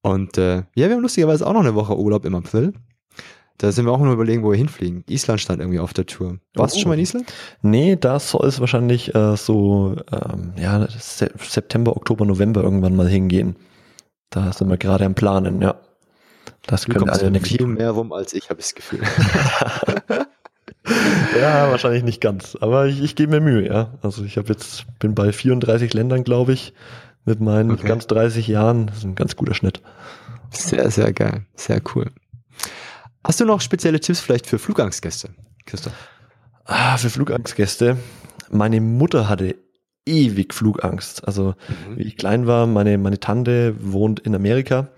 [0.00, 2.72] Und äh, ja, wir haben lustigerweise auch noch eine Woche Urlaub im April.
[3.58, 5.04] Da sind wir auch nur überlegen, wo wir hinfliegen.
[5.08, 6.38] Island stand irgendwie auf der Tour.
[6.54, 6.76] Warst oh.
[6.76, 7.02] du schon mal in oh.
[7.02, 7.32] Island?
[7.62, 13.56] Nee, da soll es wahrscheinlich äh, so ähm, ja, September, Oktober, November irgendwann mal hingehen.
[14.30, 15.76] Da sind wir gerade am Planen, ja.
[16.66, 19.02] Das du können alle viel mehr rum als ich, habe ich das Gefühl.
[21.40, 22.56] ja, wahrscheinlich nicht ganz.
[22.60, 23.90] Aber ich, ich gebe mir Mühe, ja.
[24.02, 26.72] Also ich habe jetzt, bin bei 34 Ländern, glaube ich,
[27.24, 27.86] mit meinen okay.
[27.86, 28.86] ganz 30 Jahren.
[28.86, 29.82] Das ist ein ganz guter Schnitt.
[30.50, 31.46] Sehr, sehr geil.
[31.54, 32.10] Sehr cool.
[33.24, 35.30] Hast du noch spezielle Tipps vielleicht für Flugangstgäste,
[35.64, 35.92] Christoph?
[36.64, 37.96] Ah, für Flugangstgäste.
[38.50, 39.56] Meine Mutter hatte
[40.06, 41.26] ewig Flugangst.
[41.26, 41.98] Also, mhm.
[41.98, 44.88] wie ich klein war, meine, meine Tante wohnt in Amerika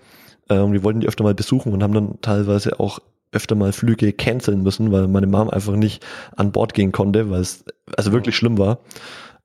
[0.49, 2.99] äh, und wir wollten die öfter mal besuchen und haben dann teilweise auch
[3.31, 6.03] öfter mal Flüge canceln müssen, weil meine Mom einfach nicht
[6.35, 7.65] an Bord gehen konnte, weil es
[7.95, 8.79] also wirklich schlimm war.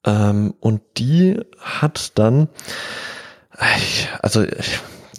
[0.04, 2.48] Ähm, und die hat dann,
[4.22, 4.44] also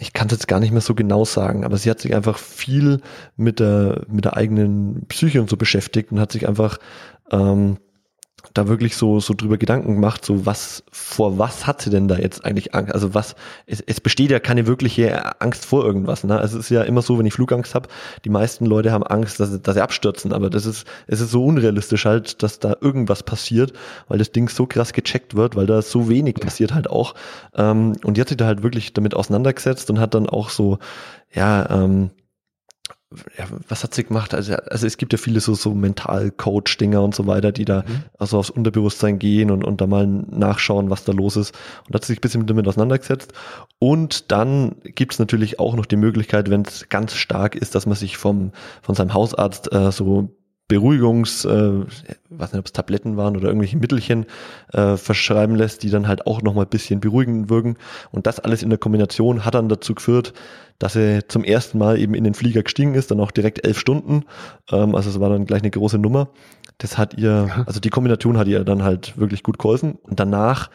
[0.02, 2.39] ich kann es jetzt gar nicht mehr so genau sagen, aber sie hat sich einfach
[2.39, 3.02] viel
[3.38, 6.80] mit der, mit der eigenen Psyche und so beschäftigt und hat sich einfach
[7.30, 7.78] ähm,
[8.54, 12.18] da wirklich so, so drüber Gedanken gemacht, so was, vor was hat sie denn da
[12.18, 12.93] jetzt eigentlich Angst?
[12.93, 13.36] Also was,
[13.66, 16.24] es, es besteht ja keine wirkliche Angst vor irgendwas.
[16.24, 16.38] Ne?
[16.38, 17.88] Also es ist ja immer so, wenn ich Flugangst habe,
[18.26, 21.45] die meisten Leute haben Angst, dass, dass sie abstürzen, aber das ist, es ist so
[21.45, 23.74] unrealistisch halt, dass da irgendwas passiert,
[24.08, 27.16] weil das Ding so krass gecheckt wird, weil da so wenig passiert halt auch.
[27.56, 30.80] Ähm, und die hat sich da halt wirklich damit auseinandergesetzt und hat dann auch so,
[31.34, 32.12] ja, ähm,
[33.38, 34.34] ja, was hat sie gemacht?
[34.34, 38.03] Also, also es gibt ja viele so, so Mental-Coach-Dinger und so weiter, die da mhm.
[38.18, 41.53] also aufs Unterbewusstsein gehen und, und da mal nachschauen, was da los ist.
[41.88, 43.34] Und hat sich ein bisschen damit auseinandergesetzt.
[43.80, 47.86] Und dann gibt es natürlich auch noch die Möglichkeit, wenn es ganz stark ist, dass
[47.86, 48.51] man sich vom,
[48.82, 50.30] von seinem Hausarzt äh, so
[50.72, 51.82] Beruhigungs, äh,
[52.30, 54.26] weiß nicht, ob es Tabletten waren oder irgendwelche Mittelchen
[54.72, 57.76] äh, verschreiben lässt, die dann halt auch nochmal ein bisschen beruhigend wirken.
[58.11, 60.32] Und das alles in der Kombination hat dann dazu geführt,
[60.80, 63.78] dass er zum ersten Mal eben in den Flieger gestiegen ist, dann auch direkt elf
[63.78, 64.24] Stunden.
[64.72, 66.30] Ähm, also es war dann gleich eine große Nummer.
[66.78, 69.97] Das hat ihr, also die Kombination hat ihr dann halt wirklich gut geholfen.
[70.03, 70.69] Und danach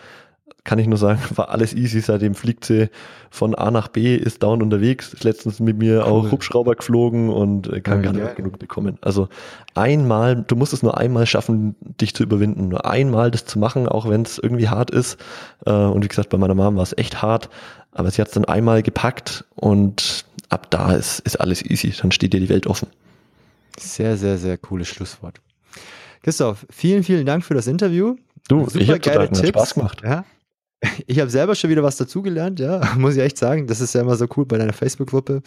[0.67, 2.01] kann ich nur sagen, war alles easy.
[2.01, 2.91] Seitdem fliegt sie
[3.31, 6.03] von A nach B, ist down unterwegs, ist letztens mit mir cool.
[6.03, 8.99] auch Hubschrauber geflogen und äh, kann ja, gar nicht genug bekommen.
[9.01, 9.29] Also
[9.75, 12.69] einmal, du musst es nur einmal schaffen, dich zu überwinden.
[12.69, 15.17] Nur einmal das zu machen, auch wenn es irgendwie hart ist.
[15.65, 17.49] Äh, und wie gesagt, bei meiner Mom war es echt hart.
[17.93, 21.95] Aber sie hat es dann einmal gepackt und ab da ist, ist alles easy.
[21.99, 22.89] Dann steht dir die Welt offen.
[23.79, 25.41] Sehr, sehr, sehr cooles Schlusswort.
[26.23, 28.17] Christoph, vielen, vielen Dank für das Interview.
[28.49, 29.49] Du, Super ich habe Tipps.
[29.49, 30.03] Spaß gemacht.
[30.05, 30.25] Ja,
[31.07, 33.67] ich habe selber schon wieder was dazugelernt, ja, muss ich echt sagen.
[33.67, 35.43] Das ist ja immer so cool bei deiner Facebook-Gruppe.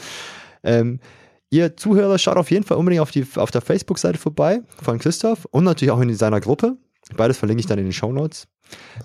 [0.63, 0.99] Ähm,
[1.49, 5.45] ihr Zuhörer, schaut auf jeden Fall unbedingt auf, die, auf der Facebook-Seite vorbei von Christoph
[5.51, 6.77] und natürlich auch in seiner Gruppe.
[7.15, 8.47] Beides verlinke ich dann in den Show Notes.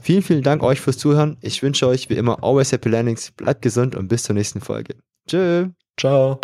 [0.03, 1.39] Vielen, vielen Dank euch fürs Zuhören.
[1.41, 3.31] Ich wünsche euch wie immer always happy landings.
[3.31, 4.97] Bleibt gesund und bis zur nächsten Folge.
[5.27, 5.69] Tschö.
[5.99, 6.39] Ciao.